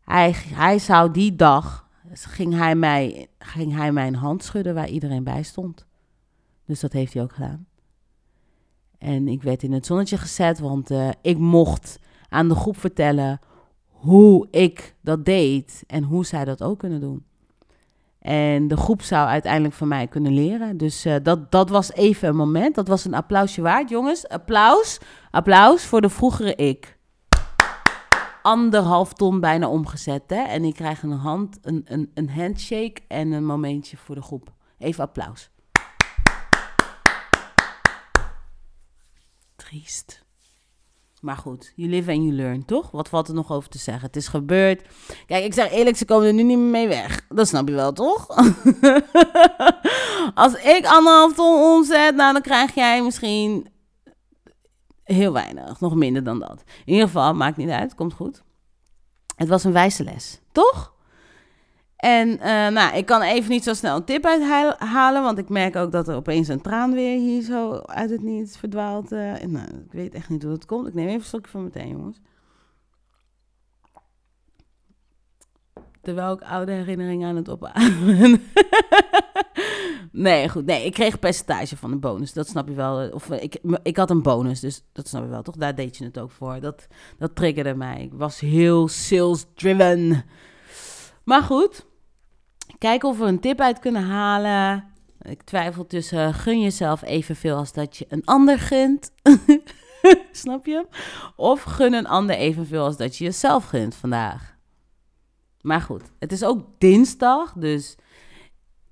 hij, 0.00 0.34
hij 0.54 0.78
zou 0.78 1.10
die 1.10 1.36
dag, 1.36 1.86
ging 2.12 2.54
hij, 2.54 2.74
mij, 2.74 3.28
ging 3.38 3.74
hij 3.76 3.92
mijn 3.92 4.14
hand 4.14 4.44
schudden 4.44 4.74
waar 4.74 4.88
iedereen 4.88 5.24
bij 5.24 5.42
stond. 5.42 5.86
Dus 6.64 6.80
dat 6.80 6.92
heeft 6.92 7.14
hij 7.14 7.22
ook 7.22 7.32
gedaan. 7.32 7.66
En 8.98 9.28
ik 9.28 9.42
werd 9.42 9.62
in 9.62 9.72
het 9.72 9.86
zonnetje 9.86 10.16
gezet, 10.18 10.58
want 10.58 10.90
eh, 10.90 11.08
ik 11.22 11.38
mocht 11.38 11.98
aan 12.28 12.48
de 12.48 12.54
groep 12.54 12.78
vertellen 12.78 13.40
hoe 14.06 14.48
ik 14.50 14.94
dat 15.00 15.24
deed 15.24 15.84
en 15.86 16.02
hoe 16.02 16.26
zij 16.26 16.44
dat 16.44 16.62
ook 16.62 16.78
kunnen 16.78 17.00
doen. 17.00 17.24
En 18.18 18.68
de 18.68 18.76
groep 18.76 19.02
zou 19.02 19.28
uiteindelijk 19.28 19.74
van 19.74 19.88
mij 19.88 20.06
kunnen 20.06 20.34
leren. 20.34 20.76
Dus 20.76 21.04
eh, 21.04 21.14
dat, 21.22 21.50
dat 21.50 21.70
was 21.70 21.92
even 21.92 22.28
een 22.28 22.36
moment. 22.36 22.74
Dat 22.74 22.88
was 22.88 23.04
een 23.04 23.14
applausje 23.14 23.62
waard, 23.62 23.88
jongens. 23.88 24.28
Applaus. 24.28 24.98
Applaus 25.30 25.84
voor 25.84 26.00
de 26.00 26.08
vroegere 26.08 26.54
ik. 26.54 26.98
Anderhalf 28.42 29.12
ton 29.12 29.40
bijna 29.40 29.68
omgezet, 29.68 30.22
hè. 30.26 30.42
En 30.42 30.64
ik 30.64 30.74
krijg 30.74 31.02
een 31.02 31.10
hand, 31.10 31.58
een, 31.62 31.82
een, 31.84 32.10
een 32.14 32.30
handshake 32.30 33.00
en 33.08 33.32
een 33.32 33.46
momentje 33.46 33.96
voor 33.96 34.14
de 34.14 34.22
groep. 34.22 34.52
Even 34.78 35.04
applaus. 35.04 35.50
Triest. 39.56 40.25
Maar 41.26 41.36
goed, 41.36 41.72
you 41.76 41.88
live 41.88 42.12
and 42.12 42.22
you 42.22 42.32
learn, 42.32 42.64
toch? 42.64 42.90
Wat 42.90 43.08
valt 43.08 43.28
er 43.28 43.34
nog 43.34 43.52
over 43.52 43.68
te 43.68 43.78
zeggen? 43.78 44.06
Het 44.06 44.16
is 44.16 44.28
gebeurd. 44.28 44.82
Kijk, 45.26 45.44
ik 45.44 45.54
zeg 45.54 45.72
eerlijk, 45.72 45.96
ze 45.96 46.04
komen 46.04 46.26
er 46.26 46.32
nu 46.32 46.42
niet 46.42 46.58
meer 46.58 46.70
mee 46.70 46.88
weg. 46.88 47.26
Dat 47.28 47.48
snap 47.48 47.68
je 47.68 47.74
wel, 47.74 47.92
toch? 47.92 48.26
Als 50.34 50.54
ik 50.54 50.80
anderhalf 50.84 51.34
ton 51.34 51.62
omzet, 51.62 52.14
nou, 52.14 52.32
dan 52.32 52.42
krijg 52.42 52.74
jij 52.74 53.02
misschien 53.02 53.68
heel 55.02 55.32
weinig. 55.32 55.80
Nog 55.80 55.94
minder 55.94 56.24
dan 56.24 56.38
dat. 56.38 56.62
In 56.84 56.92
ieder 56.92 57.06
geval, 57.06 57.34
maakt 57.34 57.56
niet 57.56 57.70
uit, 57.70 57.94
komt 57.94 58.12
goed. 58.12 58.42
Het 59.36 59.48
was 59.48 59.64
een 59.64 59.72
wijze 59.72 60.04
les, 60.04 60.40
toch? 60.52 60.94
En 61.96 62.40
eh, 62.40 62.68
nou, 62.68 62.96
ik 62.96 63.06
kan 63.06 63.22
even 63.22 63.50
niet 63.50 63.64
zo 63.64 63.74
snel 63.74 63.96
een 63.96 64.04
tip 64.04 64.24
uithalen, 64.26 65.22
want 65.22 65.38
ik 65.38 65.48
merk 65.48 65.76
ook 65.76 65.92
dat 65.92 66.08
er 66.08 66.16
opeens 66.16 66.48
een 66.48 66.60
traan 66.60 66.92
weer 66.92 67.18
hier 67.18 67.42
zo 67.42 67.72
uit 67.72 68.10
het 68.10 68.22
niets 68.22 68.58
verdwaalt. 68.58 69.12
eh. 69.12 69.34
Nou, 69.46 69.66
ik 69.66 69.92
weet 69.92 70.14
echt 70.14 70.28
niet 70.28 70.42
hoe 70.42 70.52
dat 70.52 70.66
komt. 70.66 70.86
Ik 70.86 70.94
neem 70.94 71.06
even 71.06 71.18
een 71.18 71.24
slokje 71.24 71.50
van 71.50 71.62
meteen, 71.64 71.88
jongens. 71.88 72.20
Terwijl 76.02 76.32
ik 76.32 76.42
oude 76.42 76.72
herinneringen 76.72 77.28
aan 77.28 77.36
het 77.36 77.50
opademen. 77.50 78.42
nee, 80.12 80.48
goed. 80.48 80.66
Nee, 80.66 80.84
ik 80.84 80.92
kreeg 80.92 81.12
een 81.12 81.18
percentage 81.18 81.76
van 81.76 81.90
de 81.90 81.96
bonus. 81.96 82.32
Dat 82.32 82.48
snap 82.48 82.68
je 82.68 82.74
wel. 82.74 83.08
Of 83.10 83.30
eh, 83.30 83.42
ik, 83.42 83.58
ik 83.82 83.96
had 83.96 84.10
een 84.10 84.22
bonus, 84.22 84.60
dus 84.60 84.82
dat 84.92 85.08
snap 85.08 85.22
je 85.22 85.28
wel, 85.28 85.42
toch? 85.42 85.56
Daar 85.56 85.74
deed 85.74 85.96
je 85.96 86.04
het 86.04 86.18
ook 86.18 86.30
voor. 86.30 86.60
Dat, 86.60 86.86
dat 87.18 87.34
triggerde 87.36 87.74
mij. 87.74 88.02
Ik 88.02 88.12
was 88.12 88.40
heel 88.40 88.88
sales-driven. 88.88 90.24
Maar 91.26 91.42
goed, 91.42 91.86
kijken 92.78 93.08
of 93.08 93.18
we 93.18 93.24
een 93.24 93.40
tip 93.40 93.60
uit 93.60 93.78
kunnen 93.78 94.02
halen. 94.02 94.84
Ik 95.20 95.42
twijfel 95.42 95.86
tussen 95.86 96.34
gun 96.34 96.60
jezelf 96.60 97.02
evenveel 97.02 97.56
als 97.56 97.72
dat 97.72 97.96
je 97.96 98.06
een 98.08 98.24
ander 98.24 98.58
gunt. 98.58 99.12
Snap 100.32 100.66
je? 100.66 100.86
Of 101.36 101.62
gun 101.62 101.92
een 101.92 102.06
ander 102.06 102.36
evenveel 102.36 102.84
als 102.84 102.96
dat 102.96 103.16
je 103.16 103.24
jezelf 103.24 103.64
gunt 103.64 103.94
vandaag. 103.94 104.56
Maar 105.60 105.80
goed, 105.80 106.02
het 106.18 106.32
is 106.32 106.44
ook 106.44 106.64
dinsdag, 106.78 107.52
dus 107.52 107.96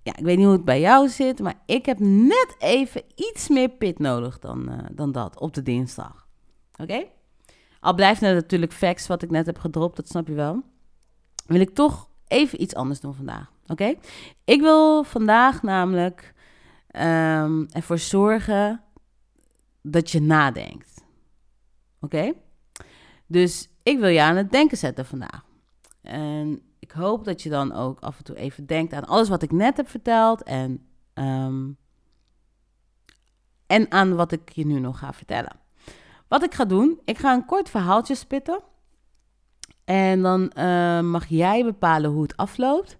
ja, 0.03 0.17
ik 0.17 0.25
weet 0.25 0.37
niet 0.37 0.47
hoe 0.47 0.55
het 0.55 0.65
bij 0.65 0.81
jou 0.81 1.09
zit, 1.09 1.41
maar 1.41 1.63
ik 1.67 1.87
heb 1.87 1.99
net 1.99 2.57
even 2.59 3.03
iets 3.15 3.49
meer 3.49 3.69
pit 3.69 3.99
nodig 3.99 4.39
dan, 4.39 4.71
uh, 4.71 4.79
dan 4.93 5.13
dat 5.13 5.41
op 5.41 5.55
de 5.55 5.63
dinsdag. 5.63 6.27
Oké? 6.77 7.05
Al 7.81 7.95
blijft 7.95 8.21
het 8.21 8.35
natuurlijk 8.35 8.73
facts 8.73 9.07
wat 9.07 9.23
ik 9.23 9.31
net 9.31 9.47
heb 9.47 9.59
gedropt, 9.59 9.97
dat 9.97 10.09
snap 10.09 10.27
je 10.27 10.35
wel. 10.35 10.63
Wil 11.47 11.61
ik 11.61 11.75
toch 11.75 12.13
even 12.35 12.63
iets 12.63 12.75
anders 12.75 13.01
doen 13.01 13.15
vandaag. 13.15 13.53
Oké? 13.67 13.95
Ik 14.45 14.61
wil 14.61 15.05
vandaag 15.05 15.63
namelijk 15.63 16.35
um, 16.93 17.67
ervoor 17.71 17.99
zorgen 17.99 18.83
dat 19.83 20.11
je 20.11 20.21
nadenkt. 20.21 21.05
Oké? 22.01 22.33
Dus 23.27 23.69
ik 23.83 23.99
wil 23.99 24.09
je 24.09 24.23
aan 24.23 24.37
het 24.37 24.51
denken 24.51 24.77
zetten 24.77 25.07
vandaag. 25.07 25.45
En 26.03 26.61
ik 26.79 26.91
hoop 26.91 27.25
dat 27.25 27.43
je 27.43 27.49
dan 27.49 27.73
ook 27.73 28.01
af 28.01 28.19
en 28.19 28.25
toe 28.25 28.37
even 28.37 28.67
denkt 28.67 28.93
aan 28.93 29.07
alles 29.07 29.29
wat 29.29 29.43
ik 29.43 29.53
net 29.53 29.77
heb 29.77 29.89
verteld 29.89 30.43
en, 30.43 30.87
um, 31.15 31.77
en 33.67 33.91
aan 33.91 34.15
wat 34.15 34.33
ik 34.33 34.53
je 34.53 34.67
nu 34.67 34.79
nog 34.79 34.99
ga 34.99 35.13
vertellen. 35.13 35.57
Wat 36.29 36.43
ik 36.43 36.55
ga 36.55 36.65
doen, 36.65 37.01
ik 37.05 37.19
ga 37.19 37.35
een 37.35 37.45
kort 37.45 37.71
verhaaltje 37.71 38.15
spitten. 38.15 38.61
En 39.85 40.23
dan 40.23 40.53
uh, 40.59 41.01
mag 41.01 41.27
jij 41.27 41.65
bepalen 41.65 42.11
hoe 42.11 42.23
het 42.23 42.37
afloopt. 42.37 42.99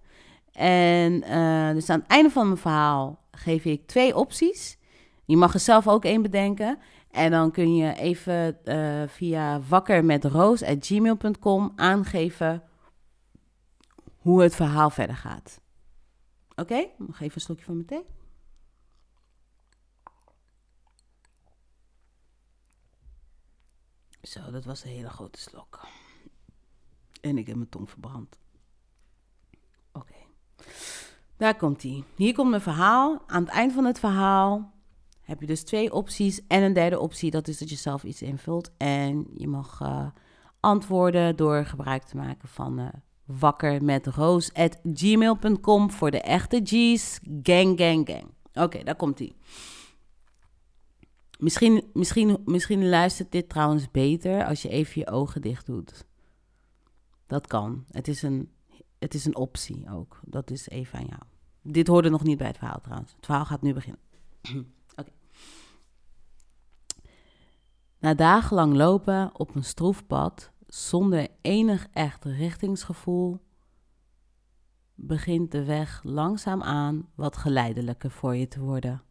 En 0.51 1.13
uh, 1.13 1.71
dus 1.71 1.89
aan 1.89 1.99
het 1.99 2.07
einde 2.07 2.29
van 2.29 2.45
mijn 2.45 2.57
verhaal 2.57 3.23
geef 3.31 3.65
ik 3.65 3.87
twee 3.87 4.15
opties. 4.15 4.77
Je 5.25 5.37
mag 5.37 5.53
er 5.53 5.59
zelf 5.59 5.87
ook 5.87 6.05
één 6.05 6.21
bedenken. 6.21 6.79
En 7.11 7.31
dan 7.31 7.51
kun 7.51 7.75
je 7.75 7.93
even 7.93 8.57
uh, 8.63 9.03
via 9.07 9.61
wakkermetroos.gmail.com 9.61 11.73
aangeven 11.75 12.63
hoe 14.17 14.41
het 14.41 14.55
verhaal 14.55 14.89
verder 14.89 15.15
gaat. 15.15 15.61
Oké, 16.55 16.87
nog 16.97 17.19
even 17.19 17.35
een 17.35 17.41
slokje 17.41 17.65
van 17.65 17.75
mijn 17.75 17.87
thee. 17.87 18.05
Zo, 24.21 24.51
dat 24.51 24.65
was 24.65 24.83
een 24.83 24.89
hele 24.89 25.09
grote 25.09 25.39
slok. 25.39 25.79
En 27.25 27.37
ik 27.37 27.47
heb 27.47 27.55
mijn 27.55 27.69
tong 27.69 27.89
verbrand. 27.89 28.39
Oké. 29.91 30.13
Daar 31.37 31.55
komt 31.55 31.83
hij. 31.83 32.03
Hier 32.15 32.33
komt 32.33 32.49
mijn 32.49 32.61
verhaal. 32.61 33.23
Aan 33.27 33.43
het 33.43 33.51
eind 33.51 33.73
van 33.73 33.85
het 33.85 33.99
verhaal 33.99 34.73
heb 35.21 35.39
je 35.39 35.47
dus 35.47 35.63
twee 35.63 35.93
opties 35.93 36.47
en 36.47 36.63
een 36.63 36.73
derde 36.73 36.99
optie. 36.99 37.31
Dat 37.31 37.47
is 37.47 37.57
dat 37.57 37.69
je 37.69 37.75
zelf 37.75 38.03
iets 38.03 38.21
invult. 38.21 38.71
En 38.77 39.27
je 39.33 39.47
mag 39.47 39.79
uh, 39.81 40.07
antwoorden 40.59 41.35
door 41.35 41.65
gebruik 41.65 42.03
te 42.03 42.17
maken 42.17 42.47
van 42.47 42.79
uh, 42.79 42.87
wakker 43.25 43.83
met 43.83 44.07
roos 44.07 44.53
at 44.53 44.79
gmail.com 44.93 45.91
voor 45.91 46.11
de 46.11 46.21
echte 46.21 46.61
G's. 46.63 47.19
Gang, 47.43 47.79
gang, 47.79 48.09
gang. 48.09 48.25
Oké, 48.53 48.83
daar 48.83 48.95
komt 48.95 49.19
hij. 49.19 49.35
Misschien, 51.39 51.89
misschien, 51.93 52.41
misschien 52.45 52.89
luistert 52.89 53.31
dit 53.31 53.49
trouwens 53.49 53.91
beter 53.91 54.45
als 54.45 54.61
je 54.61 54.69
even 54.69 55.01
je 55.01 55.07
ogen 55.07 55.41
dicht 55.41 55.65
doet. 55.65 56.05
Dat 57.27 57.47
kan. 57.47 57.85
Het 57.91 58.07
is 58.07 58.21
een, 58.21 58.51
het 58.99 59.13
is 59.13 59.25
een 59.25 59.35
optie 59.35 59.89
ook. 59.89 60.19
Dat 60.23 60.51
is 60.51 60.69
even 60.69 60.99
aan 60.99 61.05
jou. 61.05 61.21
Dit 61.61 61.87
hoorde 61.87 62.09
nog 62.09 62.23
niet 62.23 62.37
bij 62.37 62.47
het 62.47 62.57
verhaal 62.57 62.81
trouwens. 62.81 63.11
Het 63.15 63.25
verhaal 63.25 63.45
gaat 63.45 63.61
nu 63.61 63.73
beginnen. 63.73 64.01
Oké. 64.95 65.11
Na 67.99 68.13
dagenlang 68.13 68.73
lopen 68.73 69.39
op 69.39 69.55
een 69.55 69.63
stroefpad 69.63 70.51
zonder 70.67 71.27
enig 71.41 71.87
echt 71.91 72.25
richtingsgevoel 72.25 73.39
begint 74.95 75.51
de 75.51 75.63
weg 75.63 76.03
langzaamaan 76.03 77.09
wat 77.15 77.37
geleidelijker 77.37 78.11
voor 78.11 78.35
je 78.35 78.47
te 78.47 78.59
worden. 78.59 79.01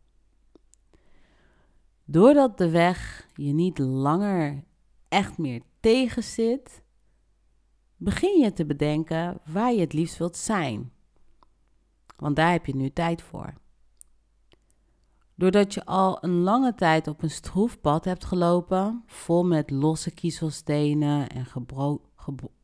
Doordat 2.05 2.59
de 2.59 2.71
weg 2.71 3.29
je 3.35 3.53
niet 3.53 3.79
langer 3.79 4.65
echt 5.09 5.39
meer 5.39 5.63
tegenzit, 5.81 6.83
begin 8.05 8.41
je 8.41 8.53
te 8.53 8.67
bedenken 8.67 9.41
waar 9.45 9.73
je 9.73 9.81
het 9.81 9.93
liefst 9.93 10.19
wilt 10.19 10.37
zijn. 10.37 10.93
Want 12.17 12.37
daar 12.37 12.51
heb 12.51 12.67
je 12.67 12.77
nu 12.77 12.91
tijd 12.91 13.23
voor. 13.23 13.55
Doordat 15.35 15.75
je 15.75 15.85
al 15.85 16.25
een 16.25 16.41
lange 16.41 16.75
tijd 16.75 17.07
op 17.07 17.23
een 17.23 17.31
stroefpad 17.31 18.05
hebt 18.05 18.25
gelopen, 18.25 19.03
vol 19.07 19.45
met 19.45 19.71
losse 19.71 20.11
kiezelstenen 20.11 21.29
en, 21.29 21.47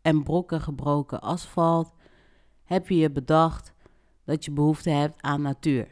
en 0.03 0.23
brokken 0.23 0.61
gebroken 0.61 1.21
asfalt, 1.21 1.93
heb 2.65 2.89
je 2.89 2.97
je 2.97 3.11
bedacht 3.11 3.75
dat 4.25 4.45
je 4.45 4.51
behoefte 4.51 4.91
hebt 4.91 5.23
aan 5.23 5.43
natuur. 5.43 5.89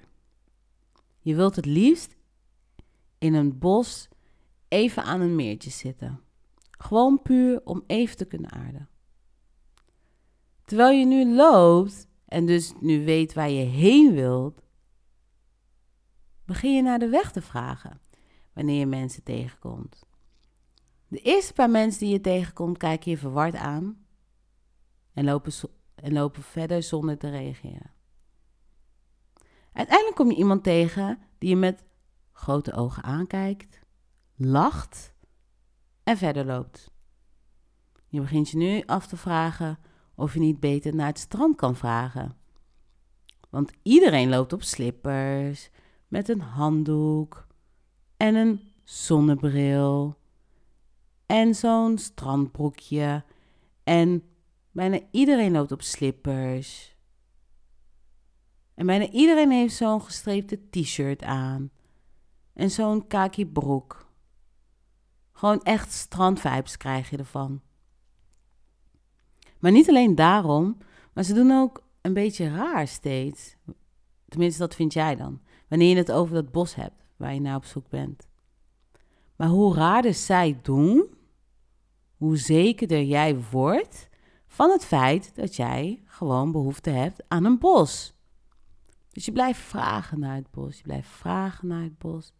Je 1.20 1.34
wilt 1.34 1.56
het 1.56 1.66
liefst 1.66 2.16
in 3.18 3.34
een 3.34 3.58
bos 3.58 4.08
even 4.68 5.02
aan 5.02 5.20
een 5.20 5.36
meertje 5.36 5.70
zitten. 5.70 6.20
Gewoon 6.70 7.22
puur 7.22 7.60
om 7.64 7.82
even 7.86 8.16
te 8.16 8.24
kunnen 8.24 8.52
aarden. 8.52 8.88
Terwijl 10.68 10.98
je 10.98 11.06
nu 11.06 11.34
loopt 11.34 12.08
en 12.24 12.46
dus 12.46 12.72
nu 12.80 13.04
weet 13.04 13.32
waar 13.32 13.50
je 13.50 13.64
heen 13.64 14.14
wilt, 14.14 14.62
begin 16.44 16.74
je 16.74 16.82
naar 16.82 16.98
de 16.98 17.08
weg 17.08 17.32
te 17.32 17.42
vragen 17.42 18.00
wanneer 18.52 18.78
je 18.78 18.86
mensen 18.86 19.22
tegenkomt. 19.22 20.06
De 21.06 21.18
eerste 21.18 21.52
paar 21.52 21.70
mensen 21.70 22.00
die 22.00 22.12
je 22.12 22.20
tegenkomt, 22.20 22.78
kijken 22.78 23.10
je 23.10 23.18
verward 23.18 23.54
aan 23.54 24.06
en 25.12 25.24
lopen, 25.24 25.52
en 25.94 26.12
lopen 26.12 26.42
verder 26.42 26.82
zonder 26.82 27.18
te 27.18 27.30
reageren. 27.30 27.92
Uiteindelijk 29.72 30.16
kom 30.16 30.30
je 30.30 30.36
iemand 30.36 30.62
tegen 30.62 31.18
die 31.38 31.48
je 31.48 31.56
met 31.56 31.84
grote 32.32 32.72
ogen 32.72 33.02
aankijkt, 33.02 33.80
lacht 34.36 35.14
en 36.02 36.16
verder 36.16 36.44
loopt. 36.44 36.92
Je 38.08 38.20
begint 38.20 38.48
je 38.48 38.56
nu 38.56 38.82
af 38.86 39.06
te 39.06 39.16
vragen 39.16 39.78
of 40.18 40.34
je 40.34 40.40
niet 40.40 40.60
beter 40.60 40.94
naar 40.94 41.06
het 41.06 41.18
strand 41.18 41.56
kan 41.56 41.76
vragen. 41.76 42.36
Want 43.50 43.72
iedereen 43.82 44.28
loopt 44.28 44.52
op 44.52 44.62
slippers, 44.62 45.70
met 46.08 46.28
een 46.28 46.40
handdoek 46.40 47.46
en 48.16 48.34
een 48.34 48.60
zonnebril 48.84 50.18
en 51.26 51.54
zo'n 51.54 51.98
strandbroekje. 51.98 53.24
En 53.84 54.22
bijna 54.70 55.00
iedereen 55.10 55.52
loopt 55.52 55.72
op 55.72 55.82
slippers. 55.82 56.96
En 58.74 58.86
bijna 58.86 59.10
iedereen 59.10 59.50
heeft 59.50 59.74
zo'n 59.74 60.02
gestreepte 60.02 60.60
t-shirt 60.70 61.22
aan. 61.22 61.70
En 62.52 62.70
zo'n 62.70 63.06
kaki 63.06 63.46
broek. 63.46 64.06
Gewoon 65.32 65.62
echt 65.62 65.92
strandvibes 65.92 66.76
krijg 66.76 67.10
je 67.10 67.16
ervan. 67.16 67.60
Maar 69.58 69.72
niet 69.72 69.88
alleen 69.88 70.14
daarom, 70.14 70.76
maar 71.12 71.24
ze 71.24 71.34
doen 71.34 71.50
ook 71.50 71.82
een 72.00 72.12
beetje 72.12 72.48
raar 72.48 72.88
steeds. 72.88 73.56
Tenminste, 74.28 74.60
dat 74.60 74.74
vind 74.74 74.92
jij 74.92 75.16
dan. 75.16 75.40
Wanneer 75.68 75.88
je 75.88 75.96
het 75.96 76.12
over 76.12 76.34
dat 76.34 76.52
bos 76.52 76.74
hebt 76.74 77.02
waar 77.16 77.34
je 77.34 77.40
naar 77.40 77.56
op 77.56 77.64
zoek 77.64 77.88
bent. 77.88 78.28
Maar 79.36 79.48
hoe 79.48 79.74
raarder 79.74 80.14
zij 80.14 80.58
doen, 80.62 81.06
hoe 82.16 82.36
zekerder 82.36 83.02
jij 83.02 83.40
wordt 83.50 84.08
van 84.46 84.70
het 84.70 84.84
feit 84.84 85.34
dat 85.34 85.56
jij 85.56 86.02
gewoon 86.04 86.52
behoefte 86.52 86.90
hebt 86.90 87.24
aan 87.28 87.44
een 87.44 87.58
bos. 87.58 88.14
Dus 89.10 89.24
je 89.24 89.32
blijft 89.32 89.60
vragen 89.60 90.18
naar 90.18 90.34
het 90.34 90.50
bos, 90.50 90.76
je 90.76 90.82
blijft 90.82 91.08
vragen 91.08 91.68
naar 91.68 91.82
het 91.82 91.98
bos. 91.98 92.32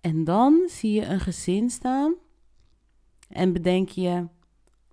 En 0.00 0.24
dan 0.24 0.68
zie 0.68 0.92
je 0.92 1.06
een 1.06 1.20
gezin 1.20 1.70
staan 1.70 2.14
en 3.28 3.52
bedenk 3.52 3.88
je 3.88 4.26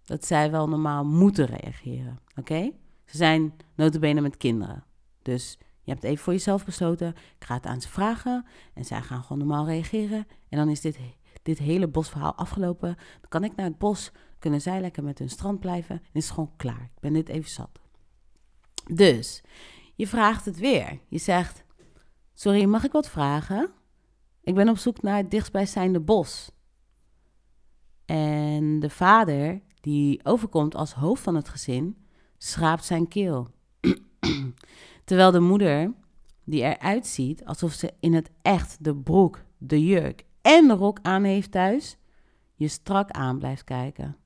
dat 0.06 0.26
zij 0.26 0.52
wel 0.52 0.70
normaal 0.70 1.06
moeten 1.06 1.46
reageren. 1.46 2.20
Oké? 2.36 2.72
Ze 3.06 3.18
zijn 3.18 3.54
notabene 3.76 4.22
met 4.22 4.38
kinderen. 4.38 4.84
Dus 5.22 5.58
je 5.82 5.92
hebt 5.92 6.04
even 6.04 6.24
voor 6.24 6.34
jezelf 6.34 6.66
besloten, 6.66 7.08
ik 7.08 7.46
ga 7.46 7.54
het 7.54 7.66
aan 7.66 7.82
ze 7.82 7.90
vragen 7.90 8.46
en 8.74 8.86
zij 8.86 9.02
gaan 9.02 9.22
gewoon 9.22 9.38
normaal 9.38 9.66
reageren. 9.66 10.28
En 10.50 10.58
dan 10.58 10.70
is 10.70 10.82
dit, 10.82 11.00
dit 11.44 11.58
hele 11.58 11.88
bosverhaal 11.88 12.36
afgelopen. 12.36 12.96
Dan 12.96 13.30
kan 13.30 13.44
ik 13.44 13.56
naar 13.56 13.66
het 13.66 13.78
bos, 13.78 14.12
kunnen 14.40 14.62
zij 14.62 14.82
lekker 14.82 15.04
met 15.04 15.20
hun 15.20 15.30
strand 15.30 15.60
blijven 15.60 15.96
en 15.96 16.10
is 16.14 16.24
het 16.24 16.34
gewoon 16.34 16.54
klaar. 16.56 16.82
Ik 16.96 17.00
ben 17.00 17.14
dit 17.14 17.30
even 17.30 17.50
zat. 17.50 17.80
Dus, 18.94 19.44
je 19.96 20.08
vraagt 20.08 20.46
het 20.46 20.58
weer. 20.58 21.00
Je 21.08 21.18
zegt, 21.18 21.64
sorry, 22.34 22.66
mag 22.66 22.84
ik 22.84 22.92
wat 22.92 23.10
vragen? 23.10 23.72
Ik 24.42 24.56
ben 24.56 24.70
op 24.70 24.78
zoek 24.78 25.02
naar 25.02 25.18
het 25.18 25.32
dichtstbijzijnde 25.32 26.00
bos. 26.00 26.52
En 28.06 28.80
de 28.80 28.90
vader, 28.90 29.62
die 29.86 30.20
overkomt 30.24 30.76
als 30.76 30.94
hoofd 30.94 31.24
van 31.24 31.36
het 31.36 31.50
gezin, 31.50 31.98
schraapt 32.38 32.86
zijn 32.86 33.08
keel. 33.08 33.50
Terwijl 35.06 35.32
de 35.32 35.40
moeder, 35.40 35.94
die 36.44 36.62
eruit 36.62 37.08
ziet 37.08 37.46
alsof 37.46 37.74
ze 37.74 37.94
in 38.00 38.14
het 38.14 38.32
echt 38.42 38.84
de 38.84 38.96
broek, 38.96 39.44
de 39.58 39.86
jurk 39.86 40.26
en 40.42 40.68
de 40.68 40.74
rok 40.74 41.00
aan 41.02 41.24
heeft 41.24 41.52
thuis, 41.52 41.98
je 42.56 42.68
strak 42.68 43.12
aan 43.12 43.38
blijft 43.38 43.64
kijken. 43.64 44.18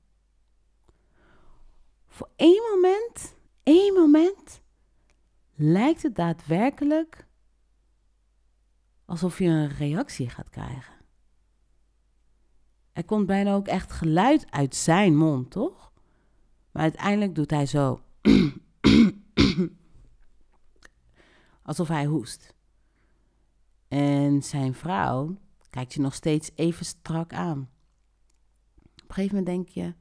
Voor 2.06 2.30
één 2.36 2.62
moment, 2.72 3.36
één 3.62 3.94
moment, 3.94 4.60
lijkt 5.54 6.02
het 6.02 6.16
daadwerkelijk 6.16 7.26
alsof 9.04 9.38
je 9.38 9.44
een 9.44 9.68
reactie 9.68 10.28
gaat 10.28 10.48
krijgen. 10.48 10.94
Er 13.00 13.06
komt 13.06 13.26
bijna 13.26 13.54
ook 13.54 13.66
echt 13.66 13.92
geluid 13.92 14.50
uit 14.50 14.74
zijn 14.74 15.16
mond, 15.16 15.50
toch? 15.50 15.92
Maar 16.70 16.82
uiteindelijk 16.82 17.34
doet 17.34 17.50
hij 17.50 17.66
zo. 17.66 18.00
alsof 21.62 21.88
hij 21.88 22.04
hoest. 22.04 22.54
En 23.88 24.42
zijn 24.42 24.74
vrouw 24.74 25.36
kijkt 25.70 25.94
je 25.94 26.00
nog 26.00 26.14
steeds 26.14 26.50
even 26.54 26.84
strak 26.84 27.32
aan. 27.32 27.68
Op 28.78 29.08
een 29.08 29.14
gegeven 29.14 29.36
moment 29.36 29.56
denk 29.56 29.68
je, 29.68 29.94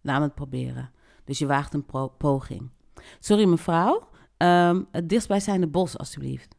laat 0.00 0.18
me 0.18 0.24
het 0.24 0.34
proberen. 0.34 0.90
Dus 1.24 1.38
je 1.38 1.46
waagt 1.46 1.74
een 1.74 1.86
poging. 2.16 2.70
Sorry 3.18 3.44
mevrouw, 3.44 4.08
um, 4.38 4.86
het 4.90 5.08
dichtstbijzijnde 5.08 5.66
bos 5.66 5.98
alstublieft. 5.98 6.56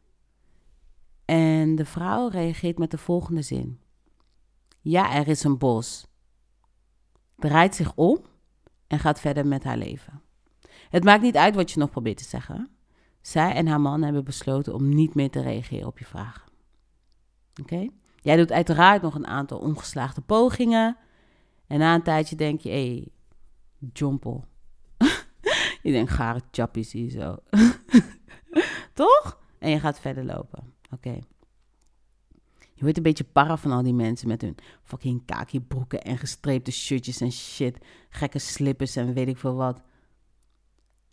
En 1.24 1.74
de 1.74 1.84
vrouw 1.84 2.28
reageert 2.28 2.78
met 2.78 2.90
de 2.90 2.98
volgende 2.98 3.42
zin. 3.42 3.79
Ja, 4.80 5.14
er 5.14 5.28
is 5.28 5.44
een 5.44 5.58
bos. 5.58 6.06
Draait 7.36 7.74
zich 7.74 7.94
om 7.94 8.18
en 8.86 8.98
gaat 8.98 9.20
verder 9.20 9.46
met 9.46 9.64
haar 9.64 9.76
leven. 9.76 10.22
Het 10.90 11.04
maakt 11.04 11.22
niet 11.22 11.36
uit 11.36 11.54
wat 11.54 11.70
je 11.70 11.78
nog 11.78 11.90
probeert 11.90 12.16
te 12.16 12.24
zeggen. 12.24 12.70
Zij 13.20 13.54
en 13.54 13.66
haar 13.66 13.80
man 13.80 14.02
hebben 14.02 14.24
besloten 14.24 14.74
om 14.74 14.94
niet 14.94 15.14
meer 15.14 15.30
te 15.30 15.42
reageren 15.42 15.86
op 15.86 15.98
je 15.98 16.04
vragen. 16.04 16.52
Oké? 17.60 17.88
Jij 18.20 18.36
doet 18.36 18.52
uiteraard 18.52 19.02
nog 19.02 19.14
een 19.14 19.26
aantal 19.26 19.58
ongeslaagde 19.58 20.20
pogingen. 20.20 20.96
En 21.66 21.78
na 21.78 21.94
een 21.94 22.02
tijdje 22.02 22.36
denk 22.36 22.60
je, 22.60 22.68
hé, 22.68 22.86
hey, 22.86 23.08
jompel. 23.92 24.44
je 25.82 25.92
denkt, 25.92 26.10
gare 26.10 26.40
chappies 26.50 26.92
hier 26.92 27.10
zo. 27.10 27.36
Toch? 28.94 29.40
En 29.58 29.70
je 29.70 29.80
gaat 29.80 30.00
verder 30.00 30.24
lopen. 30.24 30.74
Oké. 30.90 31.18
Je 32.80 32.86
wordt 32.86 32.96
een 32.96 33.04
beetje 33.04 33.24
para 33.24 33.56
van 33.56 33.72
al 33.72 33.82
die 33.82 33.94
mensen 33.94 34.28
met 34.28 34.40
hun 34.40 34.56
fucking 34.82 35.22
kaki 35.26 35.60
broeken 35.60 36.02
en 36.02 36.18
gestreepte 36.18 36.70
shirtjes 36.70 37.20
en 37.20 37.32
shit. 37.32 37.78
Gekke 38.08 38.38
slippers 38.38 38.96
en 38.96 39.14
weet 39.14 39.28
ik 39.28 39.38
veel 39.38 39.54
wat. 39.54 39.82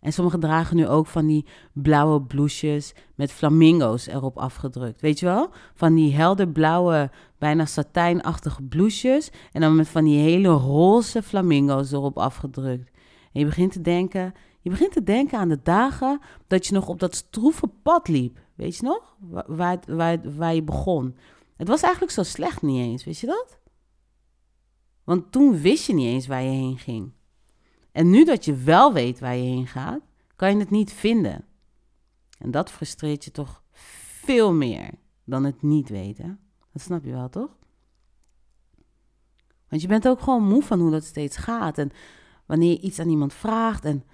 En 0.00 0.12
sommigen 0.12 0.40
dragen 0.40 0.76
nu 0.76 0.86
ook 0.86 1.06
van 1.06 1.26
die 1.26 1.46
blauwe 1.72 2.22
blouses 2.22 2.94
met 3.14 3.32
flamingo's 3.32 4.06
erop 4.06 4.38
afgedrukt. 4.38 5.00
Weet 5.00 5.18
je 5.18 5.26
wel? 5.26 5.50
Van 5.74 5.94
die 5.94 6.14
helder 6.14 6.48
blauwe, 6.48 7.10
bijna 7.38 7.64
satijnachtige 7.64 8.62
blouses. 8.62 9.30
En 9.52 9.60
dan 9.60 9.76
met 9.76 9.88
van 9.88 10.04
die 10.04 10.18
hele 10.18 10.48
roze 10.48 11.22
flamingo's 11.22 11.92
erop 11.92 12.18
afgedrukt. 12.18 12.90
En 13.32 13.40
je 13.40 13.46
begint 13.46 13.72
te 13.72 13.80
denken, 13.80 14.34
je 14.60 14.70
begint 14.70 14.92
te 14.92 15.02
denken 15.02 15.38
aan 15.38 15.48
de 15.48 15.60
dagen 15.62 16.20
dat 16.46 16.66
je 16.66 16.74
nog 16.74 16.88
op 16.88 17.00
dat 17.00 17.14
stroeve 17.14 17.66
pad 17.82 18.08
liep. 18.08 18.38
Weet 18.54 18.76
je 18.76 18.82
nog? 18.82 19.16
Waar, 19.46 19.78
waar, 19.86 20.18
waar 20.36 20.54
je 20.54 20.62
begon. 20.62 21.14
Het 21.58 21.68
was 21.68 21.82
eigenlijk 21.82 22.12
zo 22.12 22.22
slecht 22.22 22.62
niet 22.62 22.80
eens, 22.80 23.04
weet 23.04 23.18
je 23.18 23.26
dat? 23.26 23.58
Want 25.04 25.32
toen 25.32 25.60
wist 25.60 25.86
je 25.86 25.94
niet 25.94 26.06
eens 26.06 26.26
waar 26.26 26.42
je 26.42 26.50
heen 26.50 26.78
ging. 26.78 27.12
En 27.92 28.10
nu 28.10 28.24
dat 28.24 28.44
je 28.44 28.54
wel 28.54 28.92
weet 28.92 29.18
waar 29.18 29.36
je 29.36 29.42
heen 29.42 29.66
gaat, 29.66 30.00
kan 30.36 30.50
je 30.50 30.58
het 30.58 30.70
niet 30.70 30.92
vinden. 30.92 31.44
En 32.38 32.50
dat 32.50 32.70
frustreert 32.70 33.24
je 33.24 33.30
toch 33.30 33.62
veel 34.22 34.52
meer 34.52 34.90
dan 35.24 35.44
het 35.44 35.62
niet 35.62 35.88
weten. 35.88 36.40
Dat 36.72 36.82
snap 36.82 37.04
je 37.04 37.10
wel, 37.10 37.28
toch? 37.28 37.56
Want 39.68 39.82
je 39.82 39.88
bent 39.88 40.08
ook 40.08 40.20
gewoon 40.20 40.48
moe 40.48 40.62
van 40.62 40.80
hoe 40.80 40.90
dat 40.90 41.04
steeds 41.04 41.36
gaat. 41.36 41.78
En 41.78 41.90
wanneer 42.46 42.70
je 42.70 42.80
iets 42.80 42.98
aan 42.98 43.08
iemand 43.08 43.34
vraagt. 43.34 43.84
En, 43.84 44.04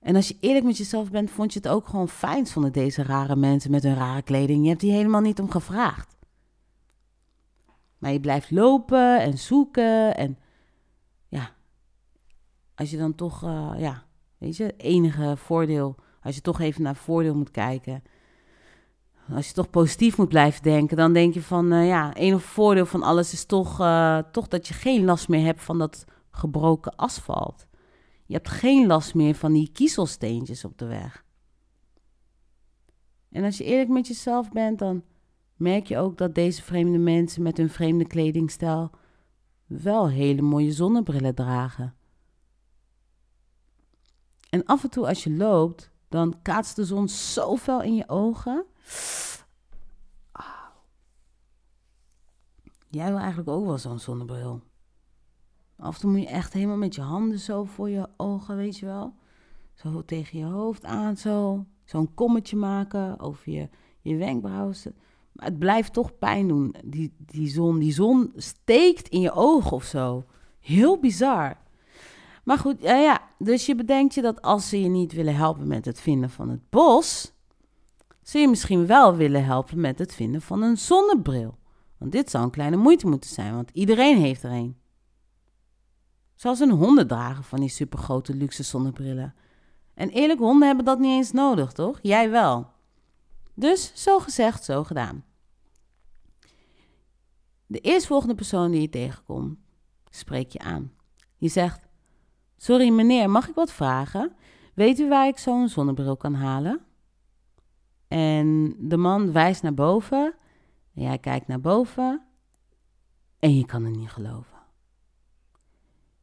en 0.00 0.16
als 0.16 0.28
je 0.28 0.36
eerlijk 0.40 0.64
met 0.64 0.76
jezelf 0.76 1.10
bent, 1.10 1.30
vond 1.30 1.52
je 1.52 1.58
het 1.58 1.68
ook 1.68 1.86
gewoon 1.86 2.08
fijn 2.08 2.46
zonder 2.46 2.72
deze 2.72 3.02
rare 3.02 3.36
mensen 3.36 3.70
met 3.70 3.82
hun 3.82 3.94
rare 3.94 4.22
kleding. 4.22 4.62
Je 4.62 4.68
hebt 4.68 4.80
die 4.80 4.92
helemaal 4.92 5.20
niet 5.20 5.40
om 5.40 5.50
gevraagd. 5.50 6.13
Maar 8.04 8.12
je 8.12 8.20
blijft 8.20 8.50
lopen 8.50 9.20
en 9.20 9.38
zoeken. 9.38 10.16
En 10.16 10.38
ja, 11.28 11.50
als 12.74 12.90
je 12.90 12.96
dan 12.96 13.14
toch, 13.14 13.44
uh, 13.44 13.72
ja, 13.76 14.04
weet 14.38 14.56
je, 14.56 14.74
enige 14.76 15.36
voordeel, 15.36 15.94
als 16.22 16.34
je 16.34 16.40
toch 16.40 16.60
even 16.60 16.82
naar 16.82 16.96
voordeel 16.96 17.34
moet 17.34 17.50
kijken. 17.50 18.02
Als 19.34 19.48
je 19.48 19.54
toch 19.54 19.70
positief 19.70 20.16
moet 20.16 20.28
blijven 20.28 20.62
denken, 20.62 20.96
dan 20.96 21.12
denk 21.12 21.34
je 21.34 21.42
van, 21.42 21.72
uh, 21.72 21.86
ja, 21.86 22.14
enige 22.14 22.46
voordeel 22.46 22.86
van 22.86 23.02
alles 23.02 23.32
is 23.32 23.44
toch, 23.44 23.80
uh, 23.80 24.18
toch 24.18 24.48
dat 24.48 24.68
je 24.68 24.74
geen 24.74 25.04
last 25.04 25.28
meer 25.28 25.44
hebt 25.44 25.62
van 25.62 25.78
dat 25.78 26.04
gebroken 26.30 26.96
asfalt. 26.96 27.66
Je 28.26 28.34
hebt 28.34 28.48
geen 28.48 28.86
last 28.86 29.14
meer 29.14 29.34
van 29.34 29.52
die 29.52 29.70
kiezelsteentjes 29.72 30.64
op 30.64 30.78
de 30.78 30.86
weg. 30.86 31.24
En 33.30 33.44
als 33.44 33.58
je 33.58 33.64
eerlijk 33.64 33.90
met 33.90 34.06
jezelf 34.06 34.50
bent, 34.50 34.78
dan 34.78 35.02
merk 35.56 35.86
je 35.86 35.98
ook 35.98 36.18
dat 36.18 36.34
deze 36.34 36.62
vreemde 36.62 36.98
mensen 36.98 37.42
met 37.42 37.56
hun 37.56 37.70
vreemde 37.70 38.06
kledingstijl 38.06 38.90
wel 39.66 40.08
hele 40.08 40.42
mooie 40.42 40.72
zonnebrillen 40.72 41.34
dragen. 41.34 41.94
En 44.50 44.64
af 44.64 44.82
en 44.82 44.90
toe 44.90 45.06
als 45.06 45.24
je 45.24 45.30
loopt, 45.30 45.90
dan 46.08 46.42
kaatst 46.42 46.76
de 46.76 46.84
zon 46.84 47.08
zo 47.08 47.56
fel 47.56 47.82
in 47.82 47.94
je 47.94 48.08
ogen. 48.08 48.64
Jij 52.88 53.08
wil 53.08 53.18
eigenlijk 53.18 53.48
ook 53.48 53.64
wel 53.64 53.78
zo'n 53.78 53.98
zonnebril. 53.98 54.62
Af 55.76 55.94
en 55.94 56.00
toe 56.00 56.10
moet 56.10 56.20
je 56.20 56.28
echt 56.28 56.52
helemaal 56.52 56.76
met 56.76 56.94
je 56.94 57.00
handen 57.00 57.38
zo 57.38 57.64
voor 57.64 57.90
je 57.90 58.08
ogen, 58.16 58.56
weet 58.56 58.78
je 58.78 58.86
wel. 58.86 59.14
Zo 59.74 60.04
tegen 60.04 60.38
je 60.38 60.44
hoofd 60.44 60.84
aan, 60.84 61.16
zo. 61.16 61.66
Zo'n 61.84 62.14
kommetje 62.14 62.56
maken 62.56 63.20
over 63.20 63.52
je, 63.52 63.68
je 64.00 64.16
wenkbrauwen. 64.16 64.74
Maar 65.34 65.46
het 65.46 65.58
blijft 65.58 65.92
toch 65.92 66.18
pijn 66.18 66.48
doen, 66.48 66.74
die, 66.84 67.14
die 67.18 67.48
zon. 67.48 67.78
Die 67.78 67.92
zon 67.92 68.32
steekt 68.36 69.08
in 69.08 69.20
je 69.20 69.32
ogen 69.32 69.72
of 69.72 69.84
zo. 69.84 70.24
Heel 70.60 70.98
bizar. 70.98 71.56
Maar 72.44 72.58
goed, 72.58 72.82
ja, 72.82 72.96
ja, 72.96 73.20
dus 73.38 73.66
je 73.66 73.74
bedenkt 73.74 74.14
je 74.14 74.22
dat 74.22 74.42
als 74.42 74.68
ze 74.68 74.80
je 74.80 74.88
niet 74.88 75.12
willen 75.12 75.36
helpen 75.36 75.66
met 75.66 75.84
het 75.84 76.00
vinden 76.00 76.30
van 76.30 76.48
het 76.48 76.70
bos, 76.70 77.32
ze 78.22 78.38
je 78.38 78.48
misschien 78.48 78.86
wel 78.86 79.16
willen 79.16 79.44
helpen 79.44 79.80
met 79.80 79.98
het 79.98 80.14
vinden 80.14 80.42
van 80.42 80.62
een 80.62 80.78
zonnebril. 80.78 81.58
Want 81.98 82.12
dit 82.12 82.30
zou 82.30 82.44
een 82.44 82.50
kleine 82.50 82.76
moeite 82.76 83.06
moeten 83.06 83.30
zijn, 83.30 83.54
want 83.54 83.70
iedereen 83.72 84.18
heeft 84.18 84.42
er 84.42 84.50
een. 84.50 84.76
Zelfs 86.34 86.60
een 86.60 86.70
honden 86.70 87.06
dragen 87.06 87.44
van 87.44 87.60
die 87.60 87.68
supergrote 87.68 88.34
luxe 88.34 88.62
zonnebrillen. 88.62 89.34
En 89.94 90.08
eerlijk, 90.08 90.38
honden 90.38 90.66
hebben 90.66 90.84
dat 90.84 90.98
niet 90.98 91.16
eens 91.16 91.32
nodig, 91.32 91.72
toch? 91.72 91.98
Jij 92.02 92.30
wel. 92.30 92.73
Dus 93.54 93.92
zo 93.94 94.18
gezegd, 94.18 94.64
zo 94.64 94.84
gedaan. 94.84 95.24
De 97.66 97.80
eerstvolgende 97.80 98.34
persoon 98.34 98.70
die 98.70 98.80
je 98.80 98.88
tegenkomt, 98.88 99.58
spreek 100.10 100.50
je 100.50 100.58
aan. 100.58 100.92
Je 101.36 101.48
zegt: 101.48 101.86
Sorry 102.56 102.90
meneer, 102.90 103.30
mag 103.30 103.48
ik 103.48 103.54
wat 103.54 103.72
vragen? 103.72 104.32
Weet 104.74 104.98
u 104.98 105.08
waar 105.08 105.26
ik 105.26 105.38
zo'n 105.38 105.68
zonnebril 105.68 106.16
kan 106.16 106.34
halen? 106.34 106.80
En 108.08 108.76
de 108.78 108.96
man 108.96 109.32
wijst 109.32 109.62
naar 109.62 109.74
boven. 109.74 110.34
En 110.94 111.02
jij 111.02 111.18
kijkt 111.18 111.46
naar 111.46 111.60
boven. 111.60 112.22
En 113.38 113.56
je 113.56 113.66
kan 113.66 113.84
het 113.84 113.96
niet 113.96 114.10
geloven. 114.10 114.58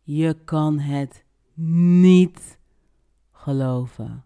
Je 0.04 0.44
kan 0.44 0.80
het 0.80 1.26
niet 1.63 2.60
geloven. 3.32 4.26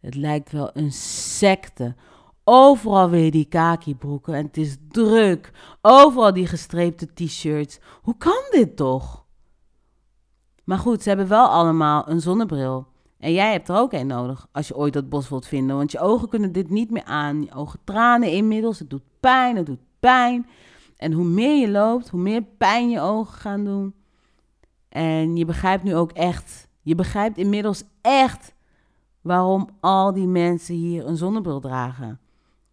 Het 0.00 0.14
lijkt 0.14 0.52
wel 0.52 0.70
een 0.72 0.92
secte. 0.92 1.94
Overal 2.44 3.10
weer 3.10 3.30
die 3.30 3.44
kakibroeken 3.44 4.34
en 4.34 4.46
het 4.46 4.56
is 4.56 4.76
druk. 4.88 5.52
Overal 5.80 6.32
die 6.32 6.46
gestreepte 6.46 7.12
t-shirts. 7.14 7.78
Hoe 8.02 8.16
kan 8.16 8.42
dit 8.50 8.76
toch? 8.76 9.24
Maar 10.64 10.78
goed, 10.78 11.02
ze 11.02 11.08
hebben 11.08 11.28
wel 11.28 11.46
allemaal 11.46 12.08
een 12.08 12.20
zonnebril. 12.20 12.86
En 13.18 13.32
jij 13.32 13.52
hebt 13.52 13.68
er 13.68 13.76
ook 13.76 13.92
een 13.92 14.06
nodig 14.06 14.46
als 14.52 14.68
je 14.68 14.76
ooit 14.76 14.92
dat 14.92 15.08
bos 15.08 15.28
wilt 15.28 15.46
vinden. 15.46 15.76
Want 15.76 15.92
je 15.92 16.00
ogen 16.00 16.28
kunnen 16.28 16.52
dit 16.52 16.70
niet 16.70 16.90
meer 16.90 17.04
aan. 17.04 17.42
Je 17.42 17.54
ogen 17.54 17.80
tranen 17.84 18.32
inmiddels. 18.32 18.78
Het 18.78 18.90
doet 18.90 19.02
pijn, 19.20 19.56
het 19.56 19.66
doet 19.66 19.80
pijn. 20.00 20.46
En 20.96 21.12
hoe 21.12 21.24
meer 21.24 21.60
je 21.60 21.70
loopt, 21.70 22.08
hoe 22.08 22.20
meer 22.20 22.42
pijn 22.42 22.90
je 22.90 23.00
ogen 23.00 23.38
gaan 23.38 23.64
doen. 23.64 23.94
En 24.88 25.36
je 25.36 25.44
begrijpt 25.44 25.82
nu 25.82 25.94
ook 25.96 26.12
echt, 26.12 26.68
je 26.82 26.94
begrijpt 26.94 27.38
inmiddels 27.38 27.82
echt 28.00 28.54
waarom 29.20 29.68
al 29.80 30.12
die 30.12 30.26
mensen 30.26 30.74
hier 30.74 31.06
een 31.06 31.16
zonnebril 31.16 31.60
dragen. 31.60 32.20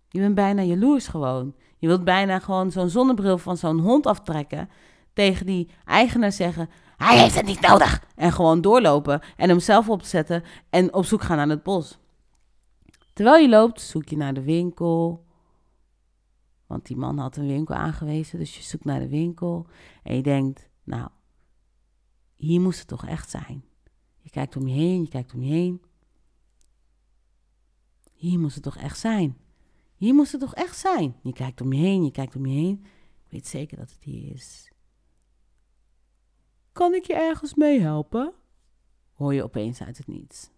Je 0.09 0.19
bent 0.19 0.35
bijna 0.35 0.61
jaloers 0.61 1.07
gewoon. 1.07 1.55
Je 1.77 1.87
wilt 1.87 2.03
bijna 2.03 2.39
gewoon 2.39 2.71
zo'n 2.71 2.89
zonnebril 2.89 3.37
van 3.37 3.57
zo'n 3.57 3.79
hond 3.79 4.05
aftrekken. 4.05 4.69
Tegen 5.13 5.45
die 5.45 5.69
eigenaar 5.85 6.31
zeggen: 6.31 6.69
Hij 6.97 7.19
heeft 7.19 7.35
het 7.35 7.45
niet 7.45 7.61
nodig. 7.61 8.03
En 8.15 8.31
gewoon 8.31 8.61
doorlopen 8.61 9.21
en 9.35 9.49
hem 9.49 9.59
zelf 9.59 9.89
opzetten 9.89 10.43
en 10.69 10.93
op 10.93 11.05
zoek 11.05 11.21
gaan 11.21 11.37
naar 11.37 11.49
het 11.49 11.63
bos. 11.63 11.99
Terwijl 13.13 13.41
je 13.41 13.49
loopt, 13.49 13.81
zoek 13.81 14.09
je 14.09 14.17
naar 14.17 14.33
de 14.33 14.43
winkel. 14.43 15.25
Want 16.67 16.85
die 16.85 16.97
man 16.97 17.17
had 17.17 17.37
een 17.37 17.47
winkel 17.47 17.75
aangewezen, 17.75 18.39
dus 18.39 18.57
je 18.57 18.63
zoekt 18.63 18.85
naar 18.85 18.99
de 18.99 19.09
winkel. 19.09 19.67
En 20.03 20.15
je 20.15 20.21
denkt: 20.21 20.69
Nou, 20.83 21.09
hier 22.35 22.61
moest 22.61 22.79
het 22.79 22.87
toch 22.87 23.05
echt 23.05 23.29
zijn. 23.29 23.63
Je 24.21 24.29
kijkt 24.29 24.55
om 24.55 24.67
je 24.67 24.73
heen, 24.73 25.01
je 25.01 25.07
kijkt 25.07 25.33
om 25.33 25.41
je 25.41 25.51
heen. 25.53 25.81
Hier 28.17 28.39
moest 28.39 28.55
het 28.55 28.63
toch 28.63 28.77
echt 28.77 28.99
zijn. 28.99 29.37
Hier 29.95 30.13
moest 30.13 30.31
het 30.31 30.41
toch 30.41 30.53
echt 30.53 30.77
zijn. 30.77 31.15
Je 31.23 31.33
kijkt 31.33 31.61
om 31.61 31.73
je 31.73 31.79
heen, 31.79 32.03
je 32.03 32.11
kijkt 32.11 32.35
om 32.35 32.45
je 32.45 32.53
heen. 32.53 32.85
Ik 33.25 33.31
weet 33.31 33.47
zeker 33.47 33.77
dat 33.77 33.91
het 33.91 34.03
hier 34.03 34.33
is. 34.33 34.71
Kan 36.71 36.93
ik 36.93 37.05
je 37.05 37.13
ergens 37.13 37.53
mee 37.53 37.79
helpen? 37.79 38.33
Hoor 39.13 39.33
je 39.33 39.43
opeens 39.43 39.81
uit 39.81 39.97
het 39.97 40.07
niets. 40.07 40.49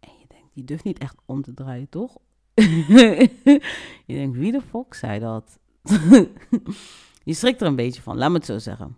En 0.00 0.12
je 0.18 0.24
denkt, 0.28 0.54
die 0.54 0.64
durft 0.64 0.84
niet 0.84 0.98
echt 0.98 1.16
om 1.24 1.42
te 1.42 1.54
draaien, 1.54 1.88
toch? 1.88 2.18
je 2.54 3.60
denkt, 4.06 4.36
wie 4.36 4.52
de 4.52 4.62
fok 4.62 4.94
zei 4.94 5.20
dat? 5.20 5.58
je 7.24 7.34
schrikt 7.34 7.60
er 7.60 7.66
een 7.66 7.76
beetje 7.76 8.02
van, 8.02 8.16
laat 8.18 8.30
me 8.30 8.36
het 8.36 8.46
zo 8.46 8.58
zeggen. 8.58 8.96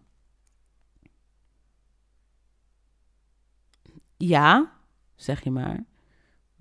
Ja, 4.16 4.72
zeg 5.14 5.44
je 5.44 5.50
maar. 5.50 5.84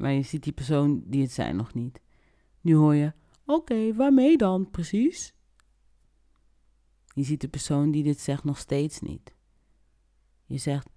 Maar 0.03 0.11
je 0.11 0.21
ziet 0.21 0.43
die 0.43 0.53
persoon 0.53 1.03
die 1.05 1.21
het 1.21 1.31
zijn 1.31 1.55
nog 1.55 1.73
niet. 1.73 2.01
Nu 2.61 2.75
hoor 2.75 2.95
je, 2.95 3.13
oké, 3.45 3.93
waarmee 3.93 4.37
dan 4.37 4.71
precies? 4.71 5.33
Je 7.13 7.23
ziet 7.23 7.41
de 7.41 7.47
persoon 7.47 7.91
die 7.91 8.03
dit 8.03 8.19
zegt 8.19 8.43
nog 8.43 8.57
steeds 8.57 8.99
niet. 8.99 9.35
Je 10.45 10.57
zegt 10.57 10.89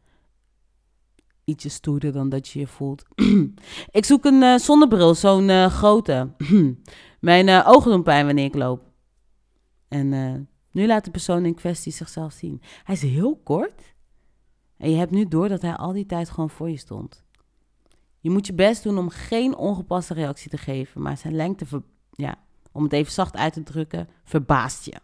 ietsje 1.45 1.69
stoerder 1.69 2.13
dan 2.13 2.29
dat 2.29 2.49
je 2.49 2.59
je 2.59 2.67
voelt. 2.67 3.03
ik 3.99 4.05
zoek 4.05 4.25
een 4.25 4.43
uh, 4.43 4.59
zonnebril, 4.59 5.15
zo'n 5.15 5.49
uh, 5.49 5.67
grote. 5.67 6.35
Mijn 7.21 7.49
uh, 7.49 7.65
ogen 7.67 7.91
doen 7.91 8.03
pijn 8.03 8.27
wanneer 8.27 8.45
ik 8.45 8.55
loop. 8.55 8.93
En 9.89 10.09
nu 10.71 10.87
laat 10.87 11.05
de 11.05 11.11
persoon 11.11 11.45
in 11.45 11.55
kwestie 11.55 11.93
zichzelf 11.93 12.33
zien. 12.33 12.63
Hij 12.85 12.95
is 12.95 13.03
heel 13.03 13.37
kort. 13.37 13.95
En 14.77 14.91
je 14.91 14.97
hebt 14.97 15.11
nu 15.11 15.29
door 15.29 15.49
dat 15.49 15.63
hij 15.63 15.77
al 15.77 15.93
die 15.93 16.07
tijd 16.07 16.31
gewoon 16.31 16.51
voor 16.51 16.71
je 16.71 16.77
stond. 16.77 17.26
Je 18.27 18.33
moet 18.33 18.47
je 18.47 18.55
best 18.55 18.83
doen 18.83 18.99
om 18.99 19.09
geen 19.09 19.57
ongepaste 19.57 20.15
reactie 20.15 20.51
te 20.51 20.57
geven, 20.57 21.03
maar 21.03 21.17
zijn 21.17 21.35
lengte, 21.35 21.83
ja, 22.11 22.39
om 22.73 22.83
het 22.83 22.93
even 22.93 23.13
zacht 23.13 23.37
uit 23.37 23.53
te 23.53 23.63
drukken, 23.63 24.09
verbaast 24.25 24.85
je. 24.85 24.95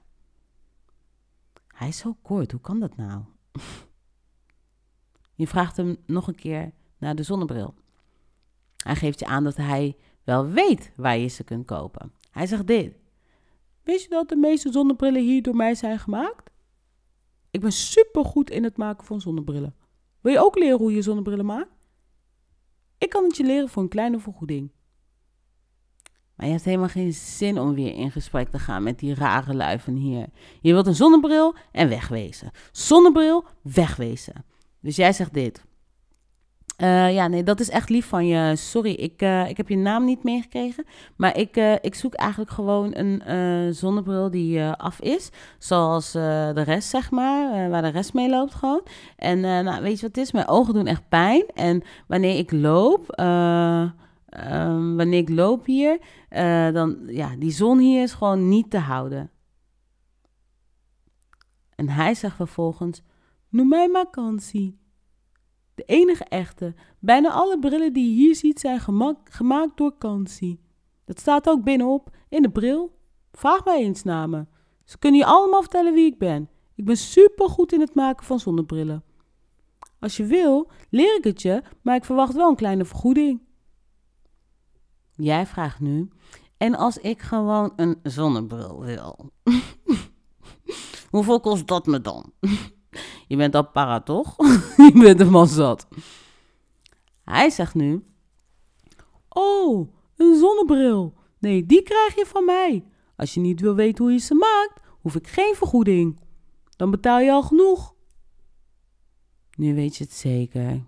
Hij 1.66 1.88
is 1.88 1.98
zo 1.98 2.16
kort, 2.22 2.50
hoe 2.50 2.61
kan 2.61 2.80
dat 2.80 2.96
nou? 2.96 3.22
je 5.42 5.46
vraagt 5.46 5.76
hem 5.76 5.96
nog 6.06 6.28
een 6.28 6.35
keer 6.35 6.72
naar 6.98 7.14
de 7.14 7.22
zonnebril. 7.22 7.74
Hij 8.76 8.96
geeft 8.96 9.18
je 9.18 9.26
aan 9.26 9.44
dat 9.44 9.56
hij 9.56 9.96
wel 10.24 10.46
weet 10.46 10.92
waar 10.96 11.18
je 11.18 11.28
ze 11.28 11.44
kunt 11.44 11.66
kopen. 11.66 12.12
Hij 12.30 12.46
zegt 12.46 12.66
dit. 12.66 12.94
Wist 13.82 14.02
je 14.02 14.11
dat 14.11 14.28
de 14.28 14.37
meeste 14.37 14.72
zonnebrillen 14.72 15.22
hier 15.22 15.42
door 15.42 15.56
mij 15.56 15.74
zijn 15.74 15.98
gemaakt? 15.98 16.50
Ik 17.50 17.61
ben 17.61 17.72
super 17.72 18.24
goed 18.24 18.50
in 18.50 18.64
het 18.64 18.76
maken 18.76 19.06
van 19.06 19.20
zonnebrillen. 19.20 19.74
Wil 20.20 20.32
je 20.32 20.44
ook 20.44 20.58
leren 20.58 20.78
hoe 20.78 20.94
je 20.94 21.02
zonnebrillen 21.02 21.46
maakt? 21.46 21.71
Ik 23.02 23.10
kan 23.10 23.24
het 23.24 23.36
je 23.36 23.44
leren 23.44 23.68
voor 23.68 23.82
een 23.82 23.88
kleine 23.88 24.18
vergoeding. 24.18 24.70
Maar 26.34 26.46
je 26.46 26.52
hebt 26.52 26.64
helemaal 26.64 26.88
geen 26.88 27.12
zin 27.12 27.58
om 27.58 27.74
weer 27.74 27.94
in 27.94 28.10
gesprek 28.10 28.48
te 28.48 28.58
gaan 28.58 28.82
met 28.82 28.98
die 28.98 29.14
rare 29.14 29.54
lui 29.54 29.78
van 29.78 29.94
hier. 29.94 30.26
Je 30.60 30.72
wilt 30.72 30.86
een 30.86 30.94
zonnebril 30.94 31.54
en 31.72 31.88
wegwezen. 31.88 32.50
Zonnebril, 32.72 33.44
wegwezen. 33.62 34.44
Dus 34.80 34.96
jij 34.96 35.12
zegt 35.12 35.34
dit. 35.34 35.64
Uh, 36.83 37.14
ja, 37.14 37.27
nee, 37.27 37.42
dat 37.42 37.61
is 37.61 37.71
echt 37.71 37.88
lief 37.88 38.07
van 38.07 38.27
je. 38.27 38.57
Sorry, 38.57 38.90
ik, 38.90 39.23
uh, 39.23 39.49
ik 39.49 39.57
heb 39.57 39.68
je 39.68 39.77
naam 39.77 40.05
niet 40.05 40.23
meegekregen. 40.23 40.85
Maar 41.16 41.37
ik, 41.37 41.57
uh, 41.57 41.75
ik 41.81 41.95
zoek 41.95 42.14
eigenlijk 42.14 42.51
gewoon 42.51 42.97
een 42.97 43.75
zonnebril 43.75 44.31
die 44.31 44.64
af 44.64 45.01
is. 45.01 45.31
Zoals 45.59 46.12
de 46.12 46.62
rest, 46.64 46.88
zeg 46.88 47.11
maar. 47.11 47.71
waar 47.71 47.83
de 47.83 47.88
rest 47.88 48.14
mee 48.14 48.29
loopt 48.29 48.55
gewoon. 48.55 48.83
En 49.16 49.40
nou, 49.40 49.83
weet 49.83 50.01
je 50.01 50.07
wat 50.07 50.16
het 50.16 50.25
is? 50.25 50.33
Mijn 50.33 50.49
ogen 50.49 50.75
doen 50.75 50.87
echt 50.87 51.09
pijn. 51.09 51.45
En 51.55 51.83
wanneer 52.07 52.38
ik 52.38 52.53
loop... 52.53 53.21
Um, 54.37 54.97
wanneer 54.97 55.18
ik 55.18 55.29
loop 55.29 55.66
hier, 55.66 55.99
dan 56.73 56.99
ja, 57.07 57.37
die 57.38 57.51
zon 57.51 57.79
hier 57.79 58.03
is 58.03 58.12
gewoon 58.12 58.49
niet 58.49 58.71
te 58.71 58.79
houden. 58.79 59.31
En 61.75 61.88
hij 61.88 62.14
zegt 62.14 62.37
vervolgens: 62.37 63.03
Noem 63.49 63.68
mij 63.68 64.07
Kansi. 64.11 64.82
De 65.74 65.82
enige 65.82 66.24
echte. 66.24 66.74
Bijna 66.98 67.30
alle 67.30 67.58
brillen 67.58 67.92
die 67.92 68.08
je 68.08 68.14
hier 68.14 68.37
ziet 68.37 68.61
zijn 68.61 68.80
gemaakt 69.24 69.76
door 69.76 69.98
Kansi. 69.98 70.61
Dat 71.04 71.20
staat 71.20 71.48
ook 71.48 71.64
binnenop 71.64 72.16
in 72.28 72.42
de 72.42 72.50
bril. 72.50 72.98
Vraag 73.32 73.64
mij 73.64 73.78
eens 73.78 74.02
naar 74.02 74.28
me. 74.28 74.46
Ze 74.85 74.98
kunnen 74.98 75.20
je 75.20 75.26
allemaal 75.26 75.61
vertellen 75.61 75.94
wie 75.94 76.06
ik 76.06 76.18
ben. 76.18 76.48
Ik 76.74 76.85
ben 76.85 76.96
super 76.96 77.48
goed 77.48 77.72
in 77.72 77.80
het 77.80 77.94
maken 77.94 78.26
van 78.26 78.40
zonnebrillen. 78.40 79.04
Als 80.00 80.16
je 80.16 80.24
wil, 80.24 80.70
leer 80.90 81.16
ik 81.16 81.24
het 81.24 81.42
je, 81.42 81.62
maar 81.82 81.96
ik 81.96 82.04
verwacht 82.04 82.35
wel 82.35 82.48
een 82.48 82.56
kleine 82.56 82.85
vergoeding. 82.85 83.40
Jij 85.14 85.46
vraagt 85.46 85.80
nu, 85.80 86.08
en 86.56 86.74
als 86.74 86.98
ik 86.98 87.20
gewoon 87.20 87.72
een 87.76 87.98
zonnebril 88.02 88.80
wil? 88.80 89.30
Hoeveel 91.11 91.40
kost 91.40 91.66
dat 91.66 91.87
me 91.87 92.00
dan? 92.00 92.32
Je 93.33 93.38
bent 93.38 93.55
al 93.55 93.71
para, 93.71 94.01
toch? 94.01 94.37
je 94.92 95.01
bent 95.03 95.21
een 95.21 95.31
man 95.31 95.49
zat. 95.49 95.88
Hij 97.25 97.51
zegt 97.51 97.75
nu... 97.75 98.05
Oh, 99.29 99.95
een 100.16 100.38
zonnebril. 100.38 101.14
Nee, 101.38 101.66
die 101.66 101.83
krijg 101.83 102.14
je 102.14 102.27
van 102.27 102.45
mij. 102.45 102.85
Als 103.16 103.35
je 103.35 103.40
niet 103.40 103.61
wil 103.61 103.75
weten 103.75 104.05
hoe 104.05 104.12
je 104.12 104.18
ze 104.18 104.35
maakt, 104.35 104.81
hoef 105.01 105.14
ik 105.14 105.27
geen 105.27 105.55
vergoeding. 105.55 106.21
Dan 106.77 106.90
betaal 106.90 107.21
je 107.21 107.31
al 107.31 107.42
genoeg. 107.42 107.95
Nu 109.57 109.75
weet 109.75 109.97
je 109.97 110.05
het 110.05 110.12
zeker. 110.12 110.85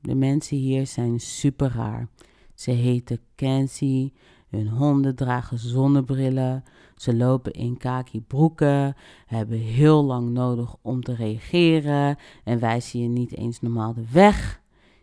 De 0.00 0.14
mensen 0.14 0.56
hier 0.56 0.86
zijn 0.86 1.20
super 1.20 1.72
raar. 1.74 2.08
Ze 2.54 2.70
heten 2.70 3.20
Kenzie, 3.34 4.12
Hun 4.48 4.68
honden 4.68 5.16
dragen 5.16 5.58
zonnebrillen. 5.58 6.64
Ze 6.98 7.14
lopen 7.16 7.52
in 7.52 7.76
kaki 7.76 8.20
broeken, 8.20 8.96
hebben 9.26 9.58
heel 9.58 10.04
lang 10.04 10.30
nodig 10.30 10.76
om 10.82 11.02
te 11.02 11.14
reageren 11.14 12.16
en 12.44 12.58
wijzen 12.58 13.00
je 13.00 13.08
niet 13.08 13.36
eens 13.36 13.60
normaal 13.60 13.94
de 13.94 14.10
weg. 14.12 14.60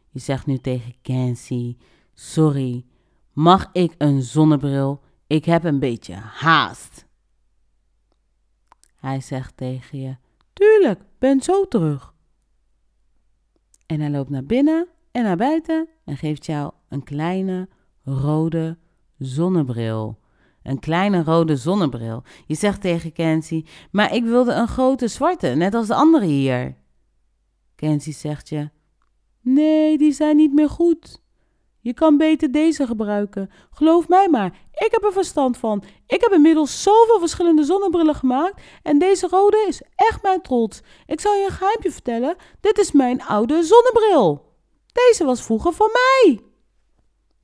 Je 0.10 0.20
zegt 0.20 0.46
nu 0.46 0.58
tegen 0.58 0.96
Kenzie: 1.02 1.78
Sorry, 2.14 2.86
mag 3.34 3.70
ik 3.72 3.96
een 3.98 4.22
zonnebril? 4.22 5.02
Ik 5.28 5.46
heb 5.46 5.64
een 5.64 5.80
beetje 5.80 6.14
haast. 6.14 7.06
Hij 8.96 9.22
zegt 9.22 9.58
tegen 9.58 10.00
je: 10.00 10.16
Tuurlijk, 10.54 11.02
ben 11.20 11.42
zo 11.42 11.68
terug. 11.68 12.14
En 13.86 14.00
hij 14.00 14.10
loopt 14.10 14.30
naar 14.30 14.46
binnen 14.46 14.88
en 15.12 15.24
naar 15.24 15.38
buiten 15.38 15.88
en 16.06 16.18
geeft 16.18 16.46
jou 16.46 16.72
een 16.90 17.04
kleine 17.04 17.70
rode 18.04 18.78
zonnebril. 19.18 20.20
Een 20.66 20.80
kleine 20.80 21.24
rode 21.24 21.56
zonnebril. 21.56 22.24
Je 22.46 22.56
zegt 22.56 22.82
tegen 22.82 23.12
Kenzie: 23.12 23.66
Maar 23.92 24.14
ik 24.14 24.24
wilde 24.24 24.54
een 24.54 24.68
grote 24.68 25.08
zwarte, 25.08 25.48
net 25.48 25.74
als 25.74 25.88
de 25.88 25.96
andere 25.96 26.26
hier. 26.26 26.76
Kenzie 27.76 28.14
zegt 28.14 28.50
je: 28.50 28.70
Nee, 29.42 29.98
die 29.98 30.12
zijn 30.12 30.36
niet 30.36 30.54
meer 30.54 30.70
goed. 30.70 31.24
Je 31.82 31.94
kan 31.94 32.18
beter 32.18 32.52
deze 32.52 32.88
gebruiken. 32.88 33.52
Geloof 33.70 34.08
mij 34.08 34.28
maar, 34.30 34.60
ik 34.72 34.88
heb 34.92 35.04
er 35.04 35.12
verstand 35.12 35.58
van. 35.58 35.84
Ik 36.08 36.22
heb 36.22 36.32
inmiddels 36.32 36.84
zoveel 36.84 37.20
verschillende 37.20 37.64
zonnebrillen 37.64 38.16
gemaakt 38.16 38.62
en 38.84 39.00
deze 39.00 39.28
rode 39.28 39.66
is 39.68 39.82
echt 39.96 40.22
mijn 40.22 40.42
trots. 40.42 40.82
Ik 41.06 41.22
zal 41.22 41.34
je 41.34 41.46
een 41.46 41.52
geheimje 41.52 41.92
vertellen. 41.92 42.36
Dit 42.60 42.78
is 42.78 42.92
mijn 42.92 43.24
oude 43.24 43.64
zonnebril. 43.64 44.54
Deze 44.94 45.26
was 45.26 45.44
vroeger 45.44 45.74
van 45.74 45.90
mij. 45.92 46.40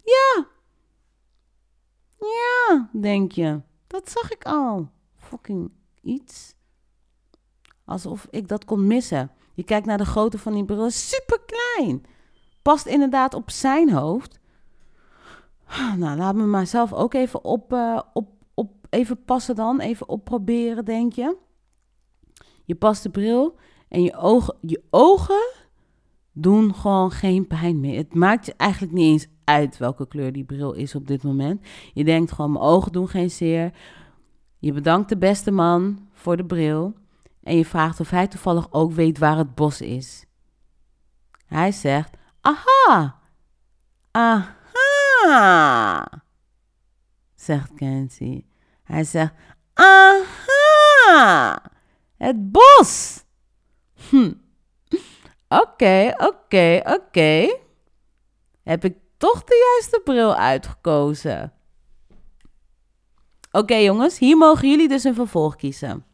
Ja. 0.04 0.48
Ja, 2.22 2.90
denk 2.92 3.32
je. 3.32 3.62
Dat 3.88 4.10
zag 4.10 4.32
ik 4.32 4.44
al. 4.44 4.90
Fucking 5.16 5.72
iets. 6.02 6.54
Alsof 7.86 8.28
ik 8.30 8.48
dat 8.48 8.66
kon 8.66 8.88
missen. 8.88 9.32
Je 9.54 9.64
kijkt 9.64 9.86
naar 9.86 9.98
de 9.98 10.06
grootte 10.06 10.38
van 10.38 10.54
die 10.54 10.66
bril, 10.66 10.90
super 10.90 11.40
klein. 11.46 12.06
Past 12.62 12.86
inderdaad 12.86 13.34
op 13.34 13.50
zijn 13.50 13.92
hoofd. 13.92 14.40
Nou, 15.98 16.18
laat 16.18 16.36
me 16.36 16.46
maar 16.46 16.68
zelf 16.68 16.94
ook 16.94 17.14
even 17.14 17.44
op, 17.44 17.74
uh, 17.74 18.02
op, 18.14 18.30
op 18.54 18.72
even 18.90 19.24
passen 19.24 19.56
dan. 19.56 19.80
Even 19.80 20.10
opproberen, 20.10 20.86
denk 20.86 21.14
je. 21.14 21.38
Je 22.66 22.76
past 22.76 23.04
de 23.04 23.10
bril 23.10 23.56
en 23.88 24.04
je 24.04 24.16
ogen, 24.16 24.58
je 24.62 24.84
ogen 24.90 25.54
doen 26.32 26.76
gewoon 26.76 27.12
geen 27.12 27.48
pijn 27.48 27.80
meer. 27.80 27.98
Het 27.98 28.14
maakt 28.14 28.46
je 28.46 28.54
eigenlijk 28.58 28.94
niet 28.94 29.12
eens 29.12 29.28
uit 29.52 29.78
welke 29.78 30.08
kleur 30.08 30.32
die 30.32 30.44
bril 30.44 30.74
is 30.74 30.96
op 30.96 31.08
dit 31.08 31.24
moment. 31.24 31.62
Je 31.94 32.04
denkt 32.04 32.32
gewoon, 32.32 32.52
mijn 32.52 32.64
ogen 32.64 32.92
doen 32.92 33.08
geen 33.08 33.32
zeer. 33.32 33.72
Je 34.60 34.74
bedankt 34.74 35.10
de 35.10 35.18
beste 35.18 35.52
man 35.52 36.10
voor 36.14 36.38
de 36.38 36.46
bril. 36.46 36.94
En 37.44 37.58
je 37.58 37.66
vraagt 37.66 38.00
of 38.00 38.10
hij 38.10 38.28
toevallig 38.28 38.68
ook 38.72 38.92
weet 38.92 39.18
waar 39.18 39.38
het 39.38 39.56
bos 39.56 39.82
is. 39.82 40.26
Hij 41.46 41.72
zegt, 41.72 42.18
aha, 42.42 43.20
aha, 44.12 44.56
zegt 47.36 47.74
Kenzie. 47.74 48.48
Hij 48.84 49.04
zegt, 49.04 49.34
aha, 49.74 51.62
het 52.18 52.52
bos. 52.52 53.24
Hm. 54.10 54.34
Oké, 55.48 56.14
oké, 56.18 56.82
oké. 56.84 57.60
Heb 58.64 58.84
ik 58.84 58.96
toch 59.22 59.44
de 59.44 59.74
juiste 59.74 60.02
bril 60.04 60.36
uitgekozen? 60.36 61.54
Oké 63.52 63.76
jongens, 63.76 64.20
hier 64.20 64.38
mogen 64.38 64.70
jullie 64.70 64.88
dus 64.88 65.04
een 65.04 65.16
vervolg 65.16 65.56
kiezen. 65.56 66.06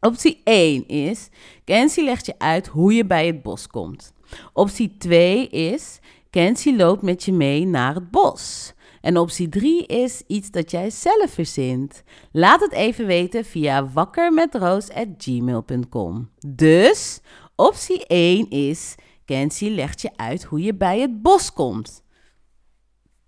Optie 0.00 0.40
1 0.44 0.88
is, 0.88 1.28
Kenzie 1.64 2.04
legt 2.04 2.26
je 2.26 2.34
uit 2.38 2.66
hoe 2.66 2.94
je 2.94 3.06
bij 3.06 3.26
het 3.26 3.42
bos 3.42 3.66
komt. 3.66 4.12
Optie 4.52 4.96
2 4.98 5.48
is, 5.48 5.98
Kenzie 6.30 6.76
loopt 6.76 7.02
met 7.02 7.24
je 7.24 7.32
mee 7.32 7.66
naar 7.66 7.94
het 7.94 8.10
bos. 8.10 8.72
En 9.00 9.18
optie 9.18 9.48
3 9.48 9.86
is 9.86 10.22
iets 10.26 10.50
dat 10.50 10.70
jij 10.70 10.90
zelf 10.90 11.30
verzint. 11.30 12.02
Laat 12.32 12.60
het 12.60 12.72
even 12.72 13.06
weten 13.06 13.44
via 13.44 13.92
wakkermetroos.gmail.com. 13.92 16.30
Dus, 16.46 17.20
optie 17.56 18.06
1 18.06 18.50
is, 18.50 18.94
Kenzie 19.24 19.70
legt 19.70 20.00
je 20.00 20.10
uit 20.16 20.42
hoe 20.42 20.62
je 20.62 20.74
bij 20.74 21.00
het 21.00 21.22
bos 21.22 21.52
komt. 21.52 22.01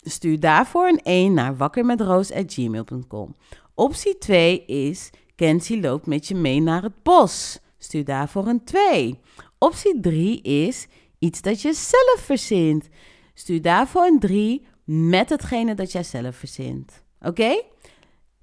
Stuur 0.07 0.41
daarvoor 0.41 0.89
een 0.89 1.03
1 1.03 1.35
naar 1.35 1.57
wakkermetroos.gmail.com. 1.57 3.35
Optie 3.75 4.19
2 4.19 4.65
is, 4.65 5.11
Kenzie 5.35 5.81
loopt 5.81 6.07
met 6.07 6.29
je 6.29 6.35
mee 6.35 6.61
naar 6.61 6.83
het 6.83 7.03
bos. 7.03 7.59
Stuur 7.79 8.05
daarvoor 8.05 8.47
een 8.47 8.65
2. 8.65 9.19
Optie 9.59 10.01
3 10.01 10.41
is 10.43 10.87
iets 11.19 11.43
dat 11.43 11.63
je 11.63 11.73
zelf 11.73 12.21
verzint. 12.21 12.89
Stuur 13.35 13.63
daarvoor 13.63 14.05
een 14.05 14.19
3 14.19 14.67
met 14.85 15.29
hetgene 15.29 15.75
dat 15.75 15.93
jij 15.93 16.03
zelf 16.03 16.37
verzint. 16.37 17.03
Oké? 17.21 17.51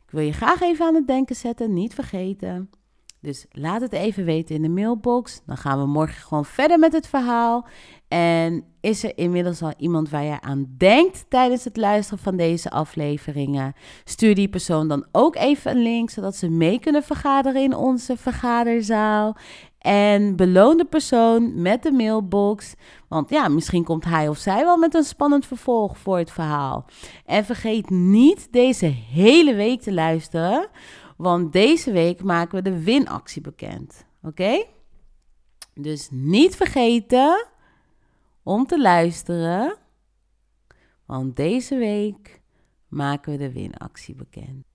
Ik 0.05 0.17
wil 0.17 0.23
je 0.23 0.33
graag 0.33 0.61
even 0.61 0.85
aan 0.85 0.95
het 0.95 1.07
denken 1.07 1.35
zetten, 1.35 1.73
niet 1.73 1.93
vergeten. 1.93 2.69
Dus 3.19 3.45
laat 3.51 3.81
het 3.81 3.93
even 3.93 4.25
weten 4.25 4.55
in 4.55 4.61
de 4.61 4.69
mailbox. 4.69 5.41
Dan 5.45 5.57
gaan 5.57 5.79
we 5.79 5.85
morgen 5.85 6.21
gewoon 6.21 6.45
verder 6.45 6.79
met 6.79 6.93
het 6.93 7.07
verhaal. 7.07 7.67
En 8.11 8.63
is 8.81 9.03
er 9.03 9.17
inmiddels 9.17 9.61
al 9.61 9.73
iemand 9.77 10.09
waar 10.09 10.23
je 10.23 10.41
aan 10.41 10.65
denkt 10.77 11.25
tijdens 11.29 11.63
het 11.63 11.77
luisteren 11.77 12.23
van 12.23 12.35
deze 12.35 12.69
afleveringen? 12.69 13.73
Stuur 14.03 14.35
die 14.35 14.49
persoon 14.49 14.87
dan 14.87 15.05
ook 15.11 15.35
even 15.35 15.71
een 15.71 15.81
link, 15.81 16.09
zodat 16.09 16.35
ze 16.35 16.49
mee 16.49 16.79
kunnen 16.79 17.03
vergaderen 17.03 17.61
in 17.61 17.75
onze 17.75 18.17
vergaderzaal. 18.17 19.37
En 19.77 20.35
beloon 20.35 20.77
de 20.77 20.85
persoon 20.85 21.61
met 21.61 21.83
de 21.83 21.91
mailbox. 21.91 22.73
Want 23.07 23.29
ja, 23.29 23.47
misschien 23.47 23.83
komt 23.83 24.05
hij 24.05 24.27
of 24.27 24.37
zij 24.37 24.63
wel 24.63 24.77
met 24.77 24.93
een 24.95 25.03
spannend 25.03 25.45
vervolg 25.45 25.97
voor 25.97 26.17
het 26.17 26.31
verhaal. 26.31 26.85
En 27.25 27.45
vergeet 27.45 27.89
niet 27.89 28.47
deze 28.51 28.85
hele 28.85 29.53
week 29.53 29.81
te 29.81 29.93
luisteren. 29.93 30.67
Want 31.17 31.53
deze 31.53 31.91
week 31.91 32.23
maken 32.23 32.63
we 32.63 32.69
de 32.69 32.83
winactie 32.83 33.41
bekend. 33.41 34.05
Oké? 34.23 34.63
Dus 35.73 36.07
niet 36.11 36.55
vergeten 36.55 37.45
om 38.43 38.65
te 38.65 38.81
luisteren. 38.81 39.77
Want 41.05 41.35
deze 41.35 41.75
week 41.75 42.41
maken 42.87 43.31
we 43.31 43.37
de 43.37 43.51
winactie 43.51 44.15
bekend. 44.15 44.65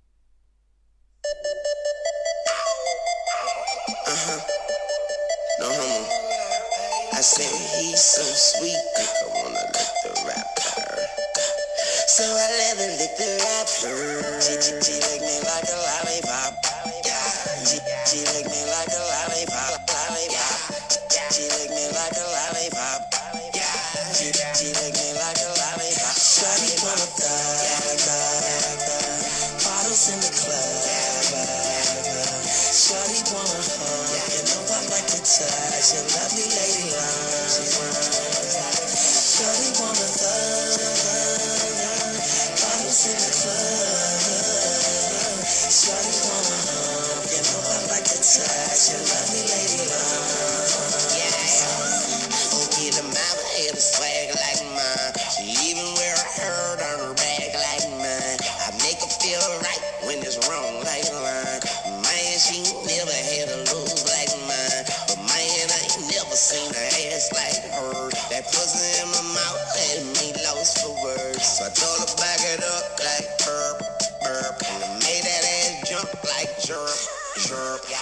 Uh-huh. 4.06 4.56
I 7.18 7.22
said 7.22 7.48
he's 7.48 8.02
so 8.14 8.22
sweet. 8.22 8.76
I 8.98 9.26
wanna 9.32 9.64
lick 9.72 9.90
the 10.02 10.12
rapper. 10.26 11.08
So 12.06 12.24
I 12.24 12.46
let 12.58 12.76
her 12.76 12.92
lick 12.98 13.16
the 13.16 13.30
rapper. 13.40 14.95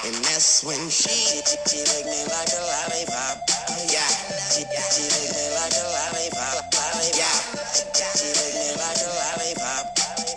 And 0.03 0.19
that's 0.27 0.65
when 0.67 0.91
she, 0.91 1.07
she, 1.15 1.39
she, 1.47 1.57
she 1.71 1.79
licked 1.87 2.11
me 2.11 2.21
like 2.27 2.51
a 2.51 2.63
lollipop. 2.67 3.39
Yeah. 3.87 4.03
She, 4.51 4.67
she 4.67 5.05
licked 5.07 5.33
me 5.39 5.47
like 5.55 5.71
a 5.79 5.87
lollipop. 5.87 6.67
lollipop. 6.75 7.15
Yeah. 7.15 7.31
She, 7.71 7.87
she 8.19 8.29
licked 8.35 8.59
me 8.59 8.69
like 8.83 8.99
a 8.99 9.11
lollipop. 9.15 9.85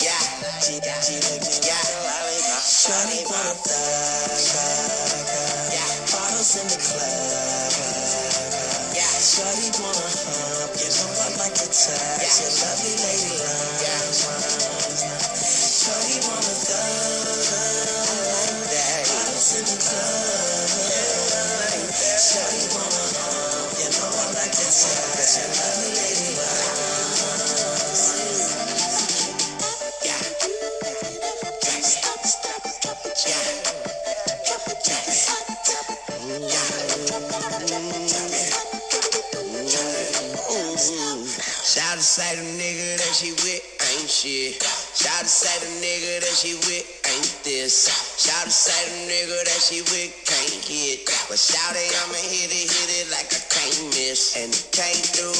Yeah. 0.06 0.22
She, 0.62 0.78
she 0.78 1.18
licked 1.18 1.50
me 1.50 1.58
like 1.66 1.90
a 1.90 1.98
lollipop. 2.06 2.62
Shawty 2.62 3.26
what 3.26 3.50
a 3.50 3.56
thug, 3.58 4.38
thug, 4.54 5.74
Yeah. 5.74 5.90
Bottles 6.14 6.54
in 6.62 6.66
the 6.70 6.78
club. 6.78 7.74
Yeah. 8.94 9.10
Shawty 9.18 9.68
wanna 9.82 10.08
hump. 10.22 10.78
You 10.78 10.90
know 10.94 11.10
I 11.18 11.28
like 11.42 11.56
to 11.58 11.68
touch. 11.68 12.22
Yeah. 12.22 12.38
Your 12.46 12.54
lovely 12.62 12.94
lady 13.02 13.34
love. 13.42 13.82
Yeah. 13.82 14.06
Shawty 15.82 16.16
wanna 16.30 16.56
thug. 16.62 17.37
she 49.68 49.82
with 49.82 50.16
can't 50.24 50.64
hit. 50.64 51.04
But 51.28 51.38
shout 51.38 51.76
it, 51.76 51.92
I'ma 52.04 52.16
hit 52.16 52.48
it, 52.48 52.72
hit 52.72 52.90
it 53.04 53.12
like 53.12 53.28
I 53.36 53.42
can't 53.52 53.88
miss. 53.92 54.38
And 54.40 54.54
it 54.54 54.68
can't 54.72 55.12
do. 55.12 55.37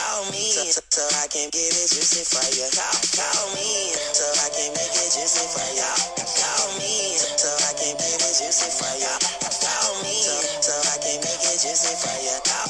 call 0.00 0.24
me 0.32 0.48
so, 0.48 0.80
so 0.88 1.04
I 1.20 1.26
can 1.28 1.48
get 1.52 1.72
it 1.76 1.88
juicy 1.92 2.24
for 2.24 2.44
you. 2.56 2.66
Call, 2.72 2.96
call 3.16 3.46
me 3.52 3.92
so 4.16 4.24
I 4.40 4.48
can 4.56 4.70
make 4.72 4.96
it 4.96 5.10
juicy 5.12 5.44
for 5.52 5.68
you. 5.76 5.92
Call 6.16 6.68
me 6.80 7.16
so 7.20 7.50
I 7.68 7.72
can 7.76 7.94
get 8.00 8.20
it 8.20 8.34
juicy 8.40 8.70
for 8.72 8.94
you. 8.96 9.14
Call 9.60 9.92
me 10.04 10.16
so 10.64 10.72
I 10.72 10.96
can 11.04 11.18
make 11.20 11.44
it 11.44 11.58
juicy 11.60 11.94
for 12.00 12.16
you. 12.24 12.36
Call 12.48 12.69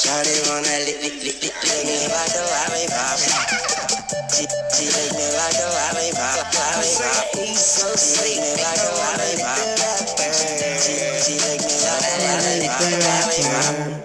Shawty 0.00 0.32
wanna 0.48 0.80
lick, 0.88 0.96
lick, 1.04 1.16
lick, 1.20 1.36
lick, 1.44 1.56
lick 1.60 1.84
me 1.84 2.08
like 2.08 2.32
a 2.32 2.42
lollipop. 2.48 3.20
She, 3.20 4.48
she 4.72 4.86
lick 4.96 5.12
me 5.12 5.26
like 5.36 5.60
a 5.60 5.68
lollipop, 5.76 6.40
lollipop. 6.56 7.20
So 7.52 7.84
she 8.00 8.16
lick 8.24 8.40
me 8.40 8.50
like 8.64 8.80
a 8.80 8.90
lollipop. 8.96 9.60
She, 10.80 10.96
she 11.20 11.34
lick 11.44 11.60
me 11.68 11.76
like 11.84 12.08
a 12.08 12.24
lollipop, 12.32 12.96
lollipop. 13.04 14.00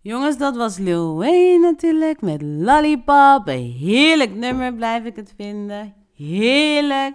Jongens, 0.00 0.38
dat 0.38 0.56
was 0.56 0.78
Lil 0.78 1.16
Wayne 1.16 1.58
natuurlijk 1.58 2.20
met 2.20 2.42
Lollipop. 2.42 3.48
Een 3.48 3.76
heerlijk 3.78 4.34
nummer 4.34 4.74
blijf 4.74 5.04
ik 5.04 5.16
het 5.16 5.32
vinden. 5.36 5.94
Heerlijk. 6.14 7.14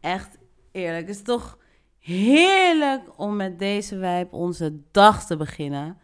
Echt 0.00 0.38
eerlijk. 0.70 1.06
Het 1.06 1.16
is 1.16 1.22
toch 1.22 1.58
heerlijk 1.98 3.02
om 3.16 3.36
met 3.36 3.58
deze 3.58 3.96
wijp 3.96 4.32
onze 4.32 4.80
dag 4.90 5.26
te 5.26 5.36
beginnen. 5.36 6.00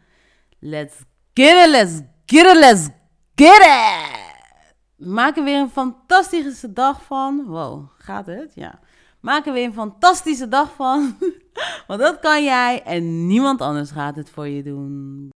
Let's 0.61 1.05
get 1.35 1.67
it, 1.67 1.71
let's 1.71 2.03
get 2.27 2.47
it, 2.47 2.57
let's 2.57 2.89
get 3.35 3.61
it! 3.61 4.17
Maak 4.97 5.37
er 5.37 5.45
weer 5.45 5.61
een 5.61 5.71
fantastische 5.71 6.73
dag 6.73 7.05
van. 7.05 7.45
Wow, 7.47 7.89
gaat 7.99 8.27
het? 8.27 8.53
Ja. 8.55 8.81
Maak 9.21 9.47
er 9.47 9.53
weer 9.53 9.65
een 9.65 9.73
fantastische 9.73 10.49
dag 10.49 10.75
van. 10.75 11.17
Want 11.87 12.01
dat 12.01 12.19
kan 12.19 12.45
jij 12.45 12.83
en 12.83 13.27
niemand 13.27 13.61
anders 13.61 13.91
gaat 13.91 14.17
het 14.17 14.31
voor 14.31 14.49
je 14.49 14.63
doen. 14.63 15.31